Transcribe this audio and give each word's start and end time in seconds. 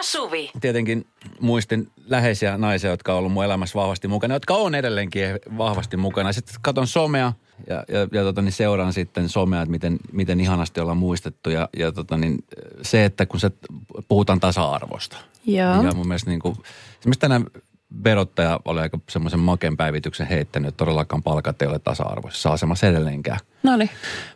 ja 0.00 0.04
Suvi. 0.04 0.50
Tietenkin 0.60 1.06
muistin 1.40 1.90
läheisiä 2.06 2.58
naisia, 2.58 2.90
jotka 2.90 3.12
on 3.12 3.18
ollut 3.18 3.32
mun 3.32 3.44
elämässä 3.44 3.78
vahvasti 3.78 4.08
mukana, 4.08 4.34
jotka 4.34 4.54
on 4.54 4.74
edelleenkin 4.74 5.22
vahvasti 5.58 5.96
mukana. 5.96 6.32
Sitten 6.32 6.54
katon 6.62 6.86
somea 6.86 7.32
ja, 7.66 7.84
ja, 7.88 8.00
ja 8.12 8.22
tota, 8.22 8.42
niin 8.42 8.52
seuraan 8.52 8.92
sitten 8.92 9.28
somea, 9.28 9.62
että 9.62 9.70
miten, 9.70 9.98
miten 10.12 10.40
ihanasti 10.40 10.80
ollaan 10.80 10.96
muistettu. 10.96 11.50
Ja, 11.50 11.68
ja 11.76 11.92
tota, 11.92 12.16
niin 12.16 12.44
se, 12.82 13.04
että 13.04 13.26
kun 13.26 13.40
se 13.40 13.50
puhutaan 14.08 14.40
tasa-arvosta. 14.40 15.16
Joo. 15.46 15.82
Ja 15.82 15.92
mun 15.94 16.08
mielestä 16.08 16.30
niin 16.30 16.40
kuin, 16.40 16.56
esimerkiksi 17.00 17.20
tänään 17.20 17.44
verottaja 18.04 18.60
oli 18.64 18.80
aika 18.80 18.98
semmoisen 19.08 19.40
maken 19.40 19.76
päivityksen 19.76 20.26
heittänyt, 20.26 20.68
että 20.68 20.76
todellakaan 20.76 21.22
palkat 21.22 21.62
ei 21.62 21.68
ole 21.68 21.78
tasa-arvoisessa 21.78 22.52
asemassa 22.52 22.86
edelleenkään. 22.86 23.38
No 23.62 23.76
niin. 23.76 23.90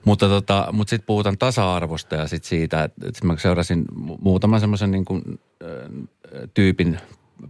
Mutta, 0.05 0.29
tota, 0.29 0.69
mutta 0.73 0.91
sitten 0.91 1.07
puhutaan 1.07 1.39
tasa-arvosta 1.39 2.17
ja 2.17 2.29
sitten 2.29 2.49
siitä, 2.49 2.85
että, 2.85 3.09
että 3.09 3.27
mä 3.27 3.37
seurasin 3.37 3.85
mu- 3.93 4.19
muutaman 4.21 4.61
semmoisen 4.61 4.91
niin 4.91 5.05
kuin, 5.05 5.23
äh, 5.63 5.69
tyypin 6.55 6.99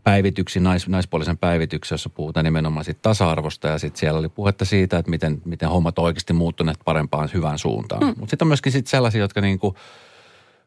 päivityksi, 0.05 0.61
nais, 0.61 0.89
naispuolisen 0.89 1.39
päivityksen, 1.39 1.95
jossa 1.95 2.09
puhutaan 2.09 2.45
nimenomaan 2.45 2.85
siitä 2.85 3.01
tasa-arvosta 3.03 3.69
ja 3.69 3.79
sitten 3.79 4.01
siellä 4.01 4.19
oli 4.19 4.29
puhetta 4.29 4.65
siitä, 4.65 4.99
että 4.99 5.11
miten, 5.11 5.43
miten 5.45 5.69
hommat 5.69 5.99
oikeasti 5.99 6.33
muuttuneet 6.33 6.79
parempaan 6.85 7.31
hyvään 7.35 7.59
suuntaan. 7.59 8.03
Mm. 8.03 8.07
Mutta 8.07 8.31
sitten 8.31 8.47
on 8.47 8.49
myöskin 8.49 8.73
sit 8.73 8.87
sellaisia, 8.87 9.21
jotka 9.21 9.41
niin 9.41 9.59
kuin, 9.59 9.75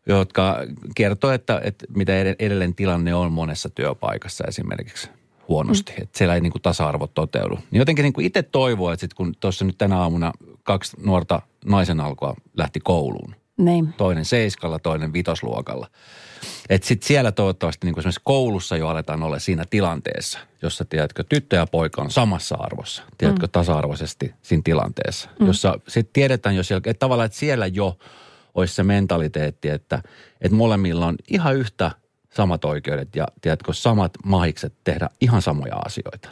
jotka 0.06 0.58
kertoo, 0.96 1.32
että, 1.32 1.62
että 1.64 1.86
mitä 1.96 2.14
edelleen 2.40 2.76
tilanne 2.76 3.16
on 3.16 3.32
monessa 3.32 3.70
työpaikassa 3.70 4.44
esimerkiksi 4.48 5.10
huonosti. 5.48 5.92
Mm. 5.92 6.04
Että 6.04 6.18
siellä 6.18 6.36
ei 6.36 6.42
niin 6.42 6.52
kuin 6.52 6.62
tasa-arvo 6.62 7.08
toteudu. 7.08 7.56
Niin 7.56 7.80
jotenkin 7.80 8.04
niin 8.04 8.14
kuin 8.14 8.26
itse 8.26 8.44
toivoo, 8.44 8.92
että 8.92 9.02
sit 9.02 9.14
kun 9.14 9.34
tuossa 9.40 9.66
nyt 9.66 9.78
tänä 9.78 10.00
aamuna 10.00 10.32
kaksi 10.64 10.98
nuorta 11.04 11.42
naisen 11.66 12.00
alkoa 12.00 12.36
lähti 12.58 12.80
kouluun. 12.80 13.36
Niin. 13.58 13.94
Toinen 13.98 14.26
seiskalla, 14.26 14.80
toinen 14.80 15.14
vitosluokalla. 15.14 15.88
Että 16.70 16.88
sitten 16.88 17.08
siellä 17.08 17.32
toivottavasti 17.32 17.88
niin 17.88 17.94
kuin 17.94 18.02
esimerkiksi 18.02 18.22
koulussa 18.24 18.78
jo 18.78 18.88
aletaan 18.88 19.24
olla 19.24 19.40
siinä 19.40 19.64
tilanteessa, 19.70 20.40
jossa 20.62 20.86
tiedätkö, 20.86 21.24
tyttö 21.30 21.56
ja 21.56 21.68
poika 21.68 22.02
on 22.02 22.12
samassa 22.12 22.56
arvossa. 22.60 23.04
Tiedätkö, 23.18 23.46
mm. 23.46 23.52
tasa-arvoisesti 23.52 24.34
siinä 24.42 24.62
tilanteessa. 24.64 25.30
Mm. 25.40 25.48
Jossa 25.48 25.80
sitten 25.88 26.14
tiedetään 26.14 26.56
jo 26.56 26.64
siellä, 26.64 26.82
että 26.86 27.00
tavallaan, 27.00 27.26
että 27.26 27.38
siellä 27.38 27.68
jo 27.68 27.98
olisi 28.56 28.76
se 28.76 28.84
mentaliteetti, 28.84 29.70
että, 29.70 30.02
että 30.42 30.58
molemmilla 30.58 31.06
on 31.06 31.16
ihan 31.28 31.56
yhtä 31.56 31.92
samat 32.38 32.66
oikeudet 32.66 33.16
ja 33.16 33.28
tiedätkö, 33.42 33.74
samat 33.74 34.12
mahikset 34.26 34.74
tehdä 34.84 35.10
ihan 35.22 35.42
samoja 35.42 35.76
asioita. 35.86 36.30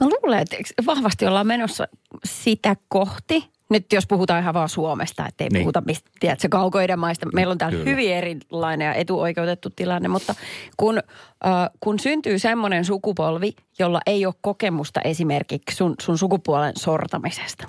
Mä 0.00 0.06
luulen, 0.06 0.38
että 0.38 0.56
vahvasti 0.86 1.26
ollaan 1.26 1.46
menossa 1.46 1.88
sitä 2.24 2.76
kohti. 2.88 3.44
Nyt 3.70 3.92
jos 3.92 4.06
puhutaan 4.06 4.42
ihan 4.42 4.54
vaan 4.54 4.68
Suomesta, 4.68 5.26
ettei 5.28 5.48
niin. 5.48 5.62
puhuta 5.62 5.82
mistä, 5.86 6.10
tiedätkö, 6.20 6.48
kaukoiden 6.50 6.98
maista. 6.98 7.26
Meillä 7.34 7.52
on 7.52 7.58
täällä 7.58 7.78
Kyllä. 7.78 7.90
hyvin 7.90 8.12
erilainen 8.12 8.86
ja 8.86 8.94
etuoikeutettu 8.94 9.70
tilanne, 9.70 10.08
mutta 10.08 10.34
kun, 10.76 10.98
äh, 11.46 11.52
kun 11.80 11.98
syntyy 11.98 12.38
semmoinen 12.38 12.84
sukupolvi, 12.84 13.54
jolla 13.78 14.00
ei 14.06 14.26
ole 14.26 14.34
kokemusta 14.40 15.00
esimerkiksi 15.00 15.76
sun, 15.76 15.94
sun 16.00 16.18
sukupuolen 16.18 16.72
sortamisesta, 16.76 17.68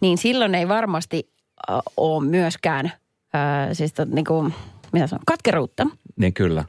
niin 0.00 0.18
silloin 0.18 0.54
ei 0.54 0.68
varmasti 0.68 1.32
äh, 1.70 1.78
ole 1.96 2.24
myöskään, 2.24 2.86
äh, 2.86 3.68
siis 3.72 3.92
to, 3.92 4.04
niin 4.04 4.24
kuin, 4.24 4.54
mitä 4.92 5.06
sanon, 5.06 5.22
katkeruutta– 5.26 5.86
niin 6.16 6.34
kyllä. 6.34 6.64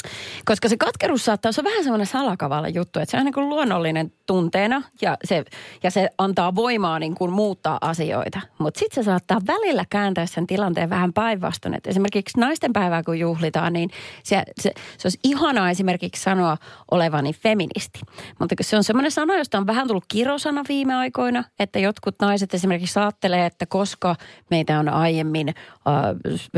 Koska 0.46 0.70
se 0.70 0.78
katkeruus 0.78 1.26
saattaa, 1.26 1.52
se 1.52 1.62
on 1.62 1.66
vähän 1.66 1.84
semmoinen 1.84 2.08
salakavalla 2.08 2.68
juttu, 2.68 3.00
että 3.00 3.12
se 3.12 3.18
on 3.18 3.26
niin 3.26 3.34
kuin 3.34 3.50
luonnollinen 3.50 4.12
tunteena 4.26 4.82
ja 5.02 5.18
se, 5.24 5.46
ja 5.84 5.92
se 5.92 6.10
antaa 6.18 6.56
voimaa 6.56 7.00
niin 7.00 7.16
kuin 7.16 7.32
muuttaa 7.32 7.78
asioita. 7.82 8.42
Mutta 8.58 8.80
sitten 8.80 9.04
se 9.04 9.06
saattaa 9.06 9.42
välillä 9.48 9.86
kääntää 9.90 10.26
sen 10.26 10.48
tilanteen 10.48 10.90
vähän 10.90 11.14
päinvastoin. 11.14 11.78
Esimerkiksi 11.88 12.40
naisten 12.40 12.74
päivää 12.74 13.04
kun 13.04 13.20
juhlitaan, 13.20 13.74
niin 13.74 13.90
se, 14.24 14.44
se, 14.62 14.74
se 14.98 15.06
olisi 15.06 15.20
ihanaa 15.24 15.70
esimerkiksi 15.70 16.22
sanoa 16.22 16.58
olevani 16.92 17.34
feministi. 17.34 18.00
Mutta 18.40 18.56
se 18.62 18.78
on 18.78 18.84
semmoinen 18.84 19.12
sana, 19.12 19.38
josta 19.38 19.58
on 19.58 19.68
vähän 19.68 19.88
tullut 19.88 20.06
kirosana 20.08 20.64
viime 20.70 20.96
aikoina, 20.96 21.44
että 21.60 21.80
jotkut 21.80 22.16
naiset 22.22 22.54
esimerkiksi 22.54 23.00
ajattelee, 23.00 23.46
että 23.46 23.66
koska 23.66 24.16
meitä 24.50 24.80
on 24.80 24.90
aiemmin 24.90 25.50
äh, 25.50 25.56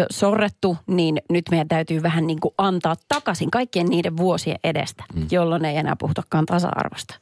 sorrettu, 0.09 0.77
niin 0.87 1.21
nyt 1.29 1.45
meidän 1.55 1.67
täytyy 1.67 2.03
vähän 2.03 2.27
niin 2.27 2.39
kuin 2.39 2.53
antaa 2.57 2.95
takaisin 3.07 3.51
kaikkien 3.51 3.85
niiden 3.85 4.17
vuosien 4.17 4.59
edestä, 4.63 5.03
mm. 5.15 5.27
jolloin 5.31 5.65
ei 5.65 5.77
enää 5.77 5.95
puhutakaan 5.99 6.45
tasa-arvosta. 6.45 7.15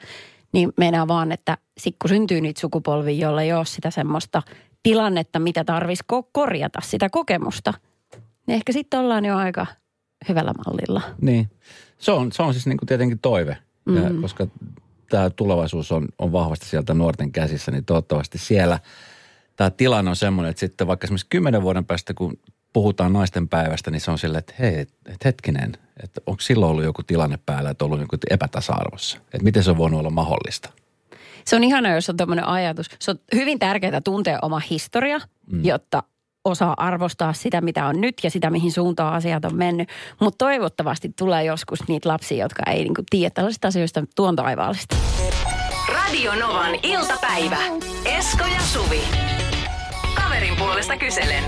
Niin 0.51 0.73
meinaa 0.77 1.07
vaan, 1.07 1.31
että 1.31 1.57
sikku 1.77 2.07
syntyy 2.07 2.41
niitä 2.41 2.61
sukupolvia, 2.61 3.27
jolla 3.27 3.41
ei 3.41 3.53
ole 3.53 3.65
sitä 3.65 3.91
semmoista 3.91 4.41
tilannetta, 4.83 5.39
mitä 5.39 5.63
tarvitsisi 5.63 6.21
korjata, 6.31 6.81
sitä 6.83 7.09
kokemusta. 7.09 7.73
Niin 8.47 8.55
ehkä 8.55 8.73
sitten 8.73 8.99
ollaan 8.99 9.25
jo 9.25 9.37
aika 9.37 9.65
hyvällä 10.29 10.53
mallilla. 10.65 11.01
Niin. 11.21 11.49
Se 11.97 12.11
on, 12.11 12.31
se 12.31 12.43
on 12.43 12.53
siis 12.53 12.67
niin 12.67 12.77
kuin 12.77 12.87
tietenkin 12.87 13.19
toive, 13.19 13.57
mm. 13.85 13.95
ja 13.95 14.09
koska 14.21 14.47
tämä 15.09 15.29
tulevaisuus 15.29 15.91
on, 15.91 16.07
on 16.19 16.31
vahvasti 16.31 16.65
sieltä 16.65 16.93
nuorten 16.93 17.31
käsissä, 17.31 17.71
niin 17.71 17.85
toivottavasti 17.85 18.37
siellä 18.37 18.79
tämä 19.55 19.69
tilanne 19.69 20.09
on 20.09 20.15
semmoinen, 20.15 20.49
että 20.49 20.59
sitten 20.59 20.87
vaikka 20.87 21.05
esimerkiksi 21.05 21.27
kymmenen 21.29 21.61
vuoden 21.61 21.85
päästä, 21.85 22.13
kun 22.13 22.37
puhutaan 22.73 23.13
naisten 23.13 23.49
päivästä, 23.49 23.91
niin 23.91 24.01
se 24.01 24.11
on 24.11 24.17
silleen, 24.17 24.39
että 24.39 24.53
hei, 24.59 24.79
et 24.79 25.25
hetkinen, 25.25 25.73
että 26.03 26.21
onko 26.25 26.41
silloin 26.41 26.71
ollut 26.71 26.83
joku 26.83 27.03
tilanne 27.03 27.39
päällä, 27.45 27.69
että 27.69 27.85
ollut 27.85 27.99
joku 27.99 28.17
epätasa-arvossa? 28.29 29.17
Että 29.17 29.43
miten 29.43 29.63
se 29.63 29.71
on 29.71 29.77
voinut 29.77 29.99
olla 29.99 30.09
mahdollista? 30.09 30.69
Se 31.45 31.55
on 31.55 31.63
ihana, 31.63 31.95
jos 31.95 32.09
on 32.09 32.17
tämmöinen 32.17 32.47
ajatus. 32.47 32.89
Se 32.99 33.11
on 33.11 33.19
hyvin 33.35 33.59
tärkeää 33.59 34.01
tuntea 34.01 34.39
oma 34.41 34.59
historia, 34.69 35.19
mm. 35.51 35.65
jotta 35.65 36.03
osaa 36.45 36.73
arvostaa 36.77 37.33
sitä, 37.33 37.61
mitä 37.61 37.85
on 37.85 38.01
nyt 38.01 38.15
ja 38.23 38.29
sitä, 38.29 38.49
mihin 38.49 38.71
suuntaan 38.71 39.13
asiat 39.13 39.45
on 39.45 39.55
mennyt. 39.55 39.89
Mutta 40.19 40.45
toivottavasti 40.45 41.13
tulee 41.19 41.43
joskus 41.43 41.87
niitä 41.87 42.09
lapsia, 42.09 42.45
jotka 42.45 42.71
ei 42.71 42.83
niinku 42.83 43.03
tiedä 43.09 43.29
tällaisista 43.29 43.67
asioista 43.67 44.03
tuon 44.15 44.35
taivaallista. 44.35 44.95
Radio 45.93 46.35
Novan 46.35 46.75
iltapäivä. 46.83 47.57
Esko 48.05 48.45
ja 48.45 48.61
Suvi. 48.61 49.01
Kaverin 50.15 50.55
puolesta 50.55 50.97
kyselen. 50.97 51.43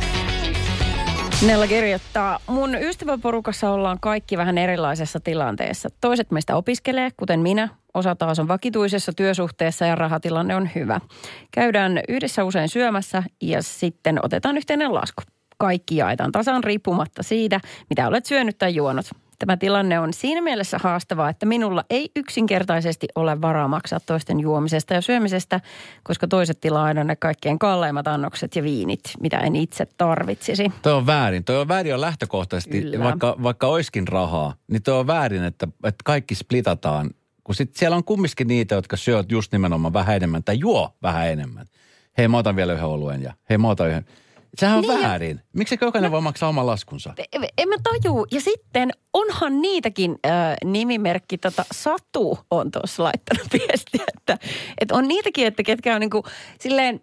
Nella 1.42 1.68
kirjoittaa, 1.68 2.40
mun 2.48 2.76
ystäväporukassa 2.76 3.70
ollaan 3.70 4.00
kaikki 4.02 4.38
vähän 4.38 4.58
erilaisessa 4.58 5.20
tilanteessa. 5.20 5.90
Toiset 6.02 6.32
meistä 6.32 6.56
opiskelee, 6.56 7.10
kuten 7.18 7.40
minä. 7.40 7.70
Osa 7.94 8.16
taas 8.16 8.40
on 8.40 8.48
vakituisessa 8.48 9.14
työsuhteessa 9.14 9.86
ja 9.86 9.96
rahatilanne 9.96 10.56
on 10.56 10.70
hyvä. 10.76 11.00
Käydään 11.52 12.00
yhdessä 12.10 12.44
usein 12.44 12.70
syömässä 12.70 13.24
ja 13.42 13.64
sitten 13.64 14.20
otetaan 14.24 14.58
yhteinen 14.58 14.94
lasku. 14.94 15.22
Kaikki 15.58 15.96
jaetaan 15.96 16.32
tasan 16.32 16.64
riippumatta 16.64 17.24
siitä, 17.24 17.60
mitä 17.90 18.08
olet 18.08 18.26
syönyt 18.26 18.58
tai 18.58 18.76
juonut. 18.76 19.06
Tämä 19.40 19.58
tilanne 19.58 20.00
on 20.00 20.14
siinä 20.14 20.42
mielessä 20.42 20.78
haastavaa, 20.84 21.30
että 21.30 21.46
minulla 21.46 21.84
ei 21.90 22.12
yksinkertaisesti 22.16 23.08
ole 23.16 23.42
varaa 23.42 23.68
maksaa 23.68 24.00
toisten 24.00 24.40
juomisesta 24.40 24.94
ja 24.94 25.02
syömisestä, 25.02 25.62
koska 26.04 26.28
toiset 26.28 26.62
tilaa 26.62 26.84
aina 26.84 27.04
ne 27.04 27.16
kaikkein 27.16 27.60
kalleimmat 27.60 28.08
annokset 28.08 28.56
ja 28.56 28.64
viinit, 28.64 29.02
mitä 29.20 29.40
en 29.40 29.56
itse 29.56 29.88
tarvitsisi. 29.98 30.72
Tuo 30.82 30.96
on 30.96 31.06
väärin. 31.06 31.44
Tuo 31.44 31.60
on 31.60 31.68
väärin 31.68 31.90
jo 31.90 32.02
lähtökohtaisesti, 32.02 32.82
Kyllä. 32.82 33.04
vaikka, 33.04 33.36
vaikka 33.44 33.68
oiskin 33.68 34.08
rahaa, 34.08 34.56
niin 34.68 34.84
tuo 34.84 35.00
on 35.00 35.08
väärin, 35.08 35.44
että, 35.44 35.68
että 35.84 36.02
kaikki 36.06 36.36
splitataan. 36.36 37.10
Kun 37.44 37.56
sit 37.56 37.76
siellä 37.76 37.98
on 37.98 38.04
kumminkin 38.04 38.48
niitä, 38.48 38.76
jotka 38.76 38.98
syöt 38.98 39.32
just 39.32 39.52
nimenomaan 39.52 39.94
vähän 39.94 40.16
enemmän 40.16 40.44
tai 40.44 40.60
juo 40.60 40.96
vähän 41.04 41.28
enemmän. 41.28 41.66
Hei, 42.18 42.28
mä 42.28 42.38
otan 42.38 42.56
vielä 42.56 42.74
yhden 42.74 42.86
oluen 42.86 43.22
ja 43.22 43.34
hei, 43.50 43.58
mä 43.58 43.70
otan 43.70 43.90
yhden 43.90 44.06
Sehän 44.60 44.78
on 44.78 44.82
niin 44.82 45.02
väärin. 45.02 45.42
Miksi 45.54 45.78
jokainen 45.82 46.12
no, 46.12 46.16
voi 46.16 46.22
maksaa 46.22 46.50
oman 46.50 46.66
laskunsa? 46.66 47.14
En 47.58 47.70
mä 47.70 47.76
tajuu. 47.84 48.28
Ja 48.32 48.42
sitten 48.42 48.92
onhan 49.14 49.62
niitäkin 49.62 50.16
äh, 50.26 50.56
nimimerkki 50.66 51.38
tota, 51.38 51.66
Satu 51.72 52.40
on 52.52 52.72
tuossa 52.72 53.04
laittanut 53.04 53.48
viestiä, 53.54 54.06
että, 54.18 54.38
että 54.82 54.96
on 54.96 55.08
niitäkin, 55.08 55.48
että 55.48 55.64
ketkä 55.64 55.96
on 55.96 56.02
niinku 56.02 56.24
silleen, 56.60 57.02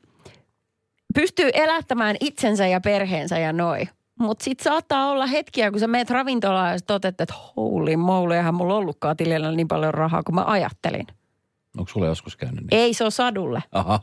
pystyy 1.15 1.51
elättämään 1.55 2.17
itsensä 2.21 2.67
ja 2.67 2.81
perheensä 2.81 3.39
ja 3.39 3.53
noin. 3.53 3.89
Mutta 4.19 4.45
sitten 4.45 4.65
saattaa 4.65 5.11
olla 5.11 5.27
hetkiä, 5.27 5.71
kun 5.71 5.81
sä 5.81 5.87
meet 5.87 6.11
ravintolaan 6.11 6.73
ja 6.73 6.79
totet, 6.87 7.21
että 7.21 7.35
holy 7.57 7.97
moly, 7.97 8.35
eihän 8.35 8.55
mulla 8.55 8.75
ollutkaan 8.75 9.17
tilillä 9.17 9.53
niin 9.53 9.69
paljon 9.69 9.95
rahaa 9.95 10.23
kuin 10.23 10.35
mä 10.35 10.45
ajattelin. 10.47 11.07
Onko 11.79 11.91
sulle 11.91 12.07
joskus 12.07 12.37
käynyt 12.37 12.61
niin? 12.61 12.81
Ei, 12.81 12.95
se 12.95 13.05
on 13.05 13.13
sadulle. 13.13 13.63
Aha. 13.73 14.01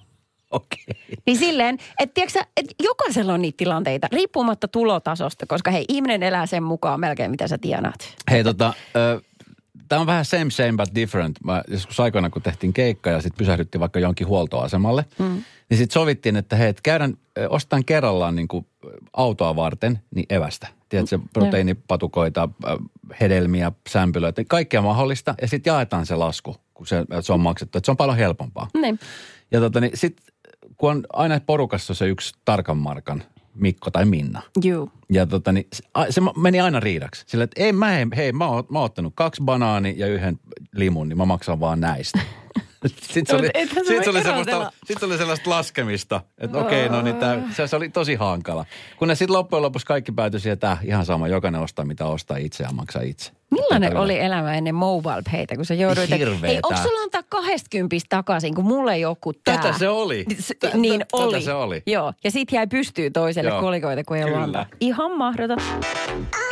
Okei. 0.52 0.84
Okay. 0.90 1.16
Niin 1.26 1.38
silleen, 1.38 1.78
että 2.00 2.22
että 2.58 2.74
jokaisella 2.84 3.34
on 3.34 3.42
niitä 3.42 3.58
tilanteita, 3.58 4.08
riippumatta 4.12 4.68
tulotasosta, 4.68 5.46
koska 5.46 5.72
hei, 5.72 5.86
ihminen 5.90 6.24
elää 6.24 6.46
sen 6.46 6.64
mukaan 6.64 7.00
melkein, 7.00 7.32
mitä 7.32 7.48
sä 7.48 7.58
tienaat. 7.58 8.16
Hei 8.32 8.44
tota, 8.44 8.74
tämä 9.90 10.02
on 10.02 10.08
vähän 10.08 10.26
same 10.26 10.52
same 10.52 10.74
but 10.78 10.96
different. 10.96 11.38
Mä 11.44 11.64
joskus 11.68 12.00
aikoina, 12.00 12.30
kun 12.30 12.42
tehtiin 12.42 12.74
keikka 12.74 13.10
ja 13.10 13.22
sitten 13.22 13.38
pysähdyttiin 13.38 13.80
vaikka 13.80 14.00
jonkin 14.00 14.28
huoltoasemalle, 14.28 15.06
mm. 15.20 15.44
niin 15.70 15.78
sitten 15.78 15.94
sovittiin, 15.94 16.36
että 16.36 16.56
hei, 16.56 16.70
et 16.70 16.82
käydään, 16.82 17.18
ostetaan 17.50 17.86
kerrallaan 17.86 18.36
niin 18.36 18.48
kuin 18.48 18.66
autoa 19.14 19.56
varten 19.56 20.00
niin 20.16 20.26
evästä. 20.30 20.68
Tiedätkö, 20.90 21.18
mm. 21.18 21.24
proteiinipatukoita, 21.34 22.50
hedelmiä, 23.22 23.72
sämpylöitä, 23.90 24.44
kaikkea 24.48 24.82
mahdollista. 24.82 25.36
Ja 25.42 25.48
sitten 25.48 25.72
jaetaan 25.72 26.06
se 26.06 26.16
lasku, 26.16 26.56
kun 26.74 26.88
se, 26.88 27.06
se 27.22 27.34
on 27.34 27.40
maksettu. 27.40 27.78
Että 27.78 27.86
se 27.86 27.92
on 27.92 27.98
paljon 27.98 28.18
helpompaa. 28.18 28.68
Niin. 28.82 29.00
Ja 29.52 29.60
tota, 29.60 29.80
niin 29.80 29.92
sitten 29.94 30.26
kun 30.80 30.92
on 30.92 31.04
aina 31.14 31.40
porukassa 31.46 31.94
se 31.94 32.08
yksi 32.08 32.34
tarkan 32.46 32.78
markan 32.78 33.24
Mikko 33.54 33.92
tai 33.92 34.06
Minna. 34.06 34.42
Juu. 34.64 34.92
Ja 35.14 35.26
tota, 35.26 35.52
niin, 35.52 35.68
se, 35.74 35.84
se 36.10 36.22
meni 36.38 36.60
aina 36.62 36.80
riidaksi. 36.80 37.24
Sillä, 37.28 37.44
että 37.44 37.64
ei 37.64 37.74
mä, 37.74 37.90
hei, 38.16 38.32
mä 38.32 38.48
oon, 38.48 38.64
mä 38.72 38.80
oon 38.80 38.86
ottanut 38.86 39.14
kaksi 39.16 39.44
banaani 39.44 39.94
ja 39.98 40.08
yhden 40.08 40.40
limun, 40.76 41.10
niin 41.10 41.18
mä 41.18 41.26
maksan 41.26 41.60
vaan 41.60 41.80
näistä. 41.80 42.20
Sitten 42.88 43.26
se 43.28 43.36
oli, 43.36 43.50
sit 43.88 44.04
se 44.04 44.10
oli, 44.10 44.24
sellaista, 44.24 44.72
sit 44.86 45.00
se 45.00 45.06
oli 45.06 45.18
sellaista 45.18 45.50
laskemista, 45.50 46.22
että 46.38 46.58
okei, 46.58 46.90
no 46.90 47.02
niin 47.02 47.16
tää, 47.16 47.42
se, 47.56 47.68
se 47.68 47.76
oli 47.76 47.90
tosi 47.90 48.16
hankala. 48.16 48.66
Kun 48.98 49.08
ne 49.08 49.16
sitten 49.16 49.34
loppujen 49.34 49.62
lopuksi 49.62 49.86
kaikki 49.86 50.12
päätyi 50.12 50.40
siihen, 50.40 50.54
että 50.54 50.72
äh, 50.72 50.80
ihan 50.86 51.06
sama, 51.06 51.28
jokainen 51.28 51.62
ostaa 51.62 51.86
mitä 51.86 52.06
ostaa 52.06 52.38
itse 52.38 52.64
ja 52.64 52.70
maksaa 52.72 53.02
itse. 53.02 53.32
Millainen 53.52 53.98
oli 53.98 54.20
elämä 54.20 54.54
ennen 54.54 54.76
mobile 54.76 55.22
paytä, 55.32 55.56
kun 55.56 55.66
sä 55.66 55.74
jouduit, 55.74 56.12
että 56.12 56.48
hei, 56.48 56.60
onko 56.64 56.82
sulla 56.82 57.02
antaa 57.04 57.24
20 57.30 57.96
takaisin, 58.10 58.56
kun 58.56 58.66
mulle 58.66 58.94
ei 58.94 59.02
joku 59.02 59.34
tää? 59.34 59.58
Tätä 59.58 59.78
se 59.78 59.90
oli. 59.90 60.26
S- 60.40 60.54
niin 60.74 61.00
tä- 61.00 61.06
oli. 61.14 61.34
Tätä 61.34 61.46
se 61.46 61.54
oli. 61.54 61.84
Joo, 61.86 62.14
ja 62.24 62.32
sit 62.32 62.52
jäi 62.52 62.68
pystyy 62.68 63.12
toiselle 63.12 63.50
Joo. 63.50 63.62
kolikoita, 63.62 64.04
kun 64.04 64.18
ei 64.18 64.24
ollut 64.24 64.36
Kyllä. 64.36 64.60
antaa. 64.60 64.66
Ihan 64.80 64.99
mahdoton. 65.08 65.58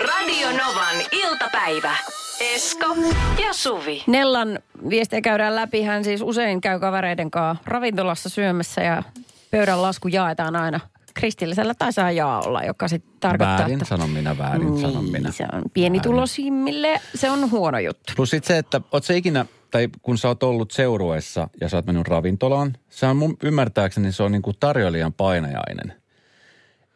Radio 0.08 0.48
Novan 0.48 0.96
iltapäivä. 1.12 1.96
Esko 2.40 2.96
ja 3.42 3.54
Suvi. 3.54 4.04
Nellan 4.08 4.60
viestiä 4.90 5.22
käydään 5.22 5.56
läpi. 5.56 5.84
Hän 5.84 6.04
siis 6.04 6.22
usein 6.22 6.62
käy 6.62 6.80
kavereiden 6.80 7.32
kanssa 7.32 7.64
ravintolassa 7.66 8.30
syömässä 8.30 8.82
ja 8.82 9.04
pöydän 9.52 9.82
lasku 9.82 10.08
jaetaan 10.08 10.56
aina 10.56 10.80
kristillisellä 11.14 11.74
tai 11.74 11.94
saa 11.94 12.12
jaolla, 12.12 12.64
joka 12.64 12.88
sitten 12.88 13.14
tarkoittaa, 13.20 13.58
Väärin 13.58 13.74
että... 13.74 13.86
sanon 13.86 14.10
minä, 14.10 14.38
väärin 14.38 14.82
sanon 14.82 15.12
minä. 15.12 15.32
se 15.32 15.46
on 15.54 15.64
pienitulosimmille, 15.74 17.02
se 17.16 17.32
on 17.32 17.52
huono 17.52 17.80
juttu. 17.80 18.14
Plus 18.16 18.30
sitten 18.30 18.48
se, 18.48 18.58
että 18.58 18.82
oot 18.92 19.04
se 19.04 19.18
ikinä, 19.18 19.46
tai 19.72 19.90
kun 20.02 20.18
sä 20.18 20.28
oot 20.28 20.44
ollut 20.44 20.72
seurueessa 20.72 21.50
ja 21.62 21.70
sä 21.70 21.78
oot 21.78 21.86
mennyt 21.86 22.08
ravintolaan, 22.08 22.78
se 22.90 23.06
on 23.06 23.18
mun 23.18 23.38
ymmärtääkseni 23.44 24.12
se 24.12 24.24
on 24.24 24.32
niinku 24.32 24.54
tarjoilijan 24.54 25.14
painajainen. 25.14 25.94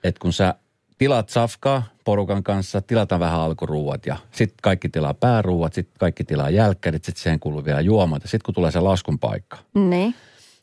Et 0.03 0.19
kun 0.19 0.33
sä 0.33 0.56
tilaat 1.01 1.30
safkaa 1.30 1.83
porukan 2.06 2.44
kanssa, 2.44 2.81
tilataan 2.81 3.19
vähän 3.19 3.39
alkuruuat 3.39 4.06
ja 4.06 4.18
sitten 4.31 4.57
kaikki 4.62 4.89
tilaa 4.89 5.13
pääruuat, 5.13 5.74
sitten 5.74 6.00
kaikki 6.00 6.24
tilaa 6.24 6.50
jälkkärit, 6.50 7.03
sitten 7.03 7.24
siihen 7.24 7.39
kuuluu 7.39 7.65
vielä 7.65 7.81
juomat 7.81 8.24
ja 8.24 8.27
sitten 8.27 8.45
kun 8.45 8.53
tulee 8.53 8.71
se 8.71 8.80
laskun 8.80 9.19
paikka. 9.19 9.57
Niin. 9.74 10.15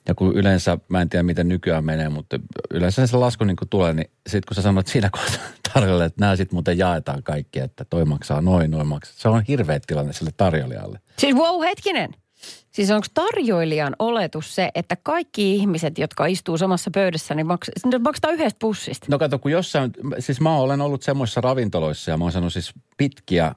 Ja 0.08 0.14
kun 0.14 0.36
yleensä, 0.36 0.78
mä 0.88 1.00
en 1.00 1.08
tiedä 1.08 1.22
miten 1.22 1.48
nykyään 1.48 1.84
menee, 1.84 2.08
mutta 2.08 2.40
yleensä 2.70 3.06
se 3.06 3.16
lasku 3.16 3.44
niin 3.44 3.56
kun 3.56 3.68
tulee, 3.68 3.92
niin 3.92 4.10
sitten 4.28 4.48
kun 4.48 4.54
sä 4.54 4.62
sanot 4.62 4.86
siinä 4.86 5.10
kohtaa 5.18 5.44
tarjolle, 5.74 6.04
että 6.04 6.20
nämä 6.20 6.36
sitten 6.36 6.56
muuten 6.56 6.78
jaetaan 6.78 7.22
kaikki, 7.22 7.60
että 7.60 7.84
toi 7.84 8.04
maksaa 8.04 8.40
noin, 8.40 8.70
noin 8.70 8.86
maksaa. 8.86 9.14
Se 9.16 9.28
on 9.28 9.42
hirveä 9.48 9.80
tilanne 9.86 10.12
sille 10.12 10.30
tarjoilijalle. 10.36 11.00
Siis 11.18 11.36
wow, 11.36 11.62
hetkinen. 11.62 12.10
Siis 12.78 12.90
onko 12.90 13.06
tarjoilijan 13.14 13.96
oletus 13.98 14.54
se, 14.54 14.70
että 14.74 14.96
kaikki 15.02 15.54
ihmiset, 15.54 15.98
jotka 15.98 16.26
istuu 16.26 16.58
samassa 16.58 16.90
pöydässä, 16.94 17.34
niin 17.34 17.46
maks- 17.46 17.86
ne 17.86 17.98
maksaa 17.98 18.30
yhdestä 18.30 18.58
pussista? 18.58 19.06
No 19.10 19.18
kato, 19.18 19.38
kun 19.38 19.50
jossain, 19.50 19.90
siis 20.18 20.40
mä 20.40 20.56
olen 20.56 20.80
ollut 20.80 21.02
semmoisissa 21.02 21.40
ravintoloissa 21.40 22.10
ja 22.10 22.16
mä 22.16 22.24
oon 22.24 22.32
sanonut 22.32 22.52
siis 22.52 22.72
pitkiä 22.96 23.54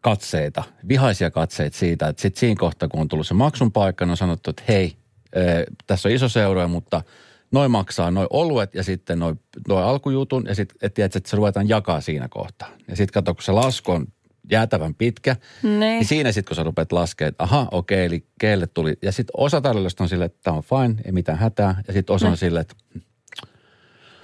katseita, 0.00 0.62
vihaisia 0.88 1.30
katseita 1.30 1.78
siitä, 1.78 2.08
että 2.08 2.22
sitten 2.22 2.40
siinä 2.40 2.58
kohtaa, 2.58 2.88
kun 2.88 3.00
on 3.00 3.08
tullut 3.08 3.26
se 3.26 3.34
maksun 3.34 3.72
paikka, 3.72 4.04
niin 4.04 4.10
on 4.10 4.16
sanottu, 4.16 4.50
että 4.50 4.62
hei, 4.68 4.96
ee, 5.32 5.64
tässä 5.86 6.08
on 6.08 6.14
iso 6.14 6.28
seura, 6.28 6.68
mutta 6.68 7.02
noin 7.50 7.70
maksaa 7.70 8.10
noin 8.10 8.28
oluet 8.30 8.74
ja 8.74 8.82
sitten 8.82 9.18
noin 9.18 9.40
noi 9.68 9.82
alkujutun 9.82 10.44
ja 10.48 10.54
sitten, 10.54 10.76
että 10.82 10.94
tiedät, 10.94 11.16
että 11.16 11.30
se 11.30 11.36
ruvetaan 11.36 11.68
jakaa 11.68 12.00
siinä 12.00 12.28
kohtaa. 12.28 12.68
Ja 12.88 12.96
sitten 12.96 13.12
kato, 13.12 13.34
kun 13.34 13.42
se 13.42 13.52
lasku 13.52 13.92
on 13.92 14.06
jäätävän 14.50 14.94
pitkä, 14.94 15.36
Niin. 15.62 15.80
niin 15.80 16.04
siinä 16.04 16.32
sitten 16.32 16.48
kun 16.50 16.56
sä 16.56 16.62
rupeat 16.62 16.92
laskemaan, 16.92 17.28
että 17.28 17.44
aha, 17.44 17.68
okei, 17.70 18.04
eli 18.04 18.26
keelle 18.40 18.66
tuli. 18.66 18.96
Ja 19.02 19.12
sitten 19.12 19.34
osa 19.36 19.60
tarjoilijoista 19.60 20.04
on 20.04 20.08
silleen, 20.08 20.26
että 20.26 20.38
tämä 20.42 20.56
on 20.56 20.62
fine, 20.62 21.02
ei 21.04 21.12
mitään 21.12 21.38
hätää. 21.38 21.82
Ja 21.86 21.92
sitten 21.92 22.14
osa 22.14 22.28
on 22.28 22.36
silleen, 22.36 22.60
että 22.60 22.74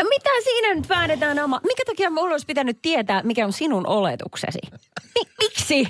Mitä 0.08 0.30
siinä 0.44 0.74
nyt 0.74 0.88
väännetään 0.88 1.38
oma? 1.38 1.60
Mikä 1.66 1.82
takia 1.86 2.10
mulla 2.10 2.30
olisi 2.32 2.46
pitänyt 2.46 2.78
tietää, 2.82 3.22
mikä 3.22 3.46
on 3.46 3.52
sinun 3.52 3.86
oletuksesi? 3.86 4.58
Mi- 5.14 5.30
miksi? 5.42 5.88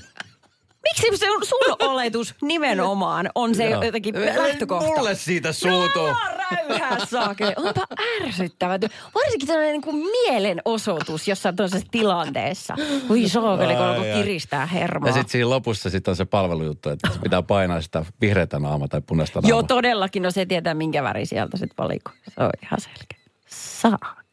Miksi 0.83 1.17
se 1.17 1.31
on 1.31 1.47
sun 1.47 1.77
oletus 1.89 2.35
nimenomaan 2.43 3.31
on 3.35 3.55
se 3.55 3.71
Joo. 3.71 3.83
jotenkin 3.83 4.15
lähtökohta? 4.15 4.89
Mulle 4.89 5.15
siitä 5.15 5.53
suutuu. 5.53 6.07
No, 6.07 6.17
räyhää 6.51 7.07
saakeli. 7.07 7.53
Onpa 7.57 7.87
ärsyttävä. 8.23 8.79
Varsinkin 9.15 9.49
tällainen 9.49 9.73
niin 9.73 9.83
kuin 9.83 9.97
mielenosoitus 9.97 11.29
jossain 11.29 11.57
toisessa 11.57 11.89
tilanteessa. 11.91 12.75
Voi 13.09 13.29
saakeli, 13.29 13.75
kun 13.75 13.85
alkoi 13.85 14.13
kiristää 14.15 14.67
hermoa. 14.67 15.09
Ja 15.09 15.13
sitten 15.13 15.31
siinä 15.33 15.51
lopussa 15.51 15.91
sit 15.91 16.09
on 16.09 16.17
se 16.17 16.25
palvelujuttu, 16.25 16.91
että 16.91 17.11
pitää 17.23 17.43
painaa 17.43 17.81
sitä 17.81 18.05
vihreätä 18.21 18.59
naamaa 18.59 18.89
tai 18.89 19.01
punaista 19.07 19.41
naamaa. 19.41 19.51
Joo, 19.51 19.63
todellakin. 19.63 20.23
No 20.23 20.31
se 20.31 20.47
tietää, 20.47 20.75
minkä 20.75 21.03
väri 21.03 21.27
sieltä 21.27 21.57
sitten 21.57 21.77
valikoi. 21.79 22.15
Se 22.35 22.43
on 22.45 22.51
ihan 22.63 22.81
selkeä. 22.81 23.19
Saakeli. 23.49 24.28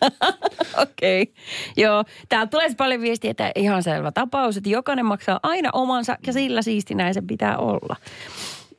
Okei. 0.82 1.22
Okay. 1.22 1.34
Joo, 1.76 2.04
täältä 2.28 2.50
tulee 2.50 2.74
paljon 2.76 3.00
viestiä, 3.00 3.30
että 3.30 3.52
ihan 3.54 3.82
selvä 3.82 4.12
tapaus, 4.12 4.56
että 4.56 4.70
jokainen 4.70 5.06
maksaa 5.06 5.40
aina 5.42 5.70
omansa 5.72 6.18
ja 6.26 6.32
sillä 6.32 6.62
siisti 6.62 6.94
näin 6.94 7.14
se 7.14 7.22
pitää 7.22 7.58
olla. 7.58 7.96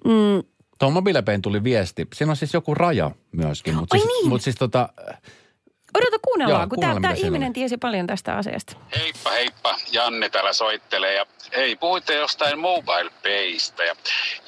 Mm, 0.06 0.44
Tuon 0.80 0.94
mobiilepein 0.94 1.42
tuli 1.42 1.64
viesti. 1.64 2.08
Siinä 2.14 2.32
on 2.32 2.36
siis 2.36 2.54
joku 2.54 2.76
raja 2.76 3.12
myöskin. 3.32 3.76
Mutta 3.76 3.98
siis, 3.98 4.08
niin. 4.08 4.30
mut 4.30 4.42
siis 4.42 4.56
tota, 4.56 4.90
odota 5.98 6.18
kuunnellaan, 6.22 6.62
Joo, 6.62 6.68
kun 6.68 6.80
tämä 6.80 7.14
ihminen 7.14 7.48
oli. 7.48 7.54
tiesi 7.54 7.78
paljon 7.78 8.08
tästä 8.08 8.36
asiasta. 8.36 8.76
Heippa 8.96 9.30
heippa, 9.30 9.76
Janne 9.92 10.30
täällä 10.30 10.54
soittelee 10.54 11.14
ja 11.16 11.26
hei, 11.56 11.76
puhuitte 11.76 12.14
jostain 12.14 12.60
mobile 12.60 13.12
paystä 13.24 13.84
ja 13.84 13.96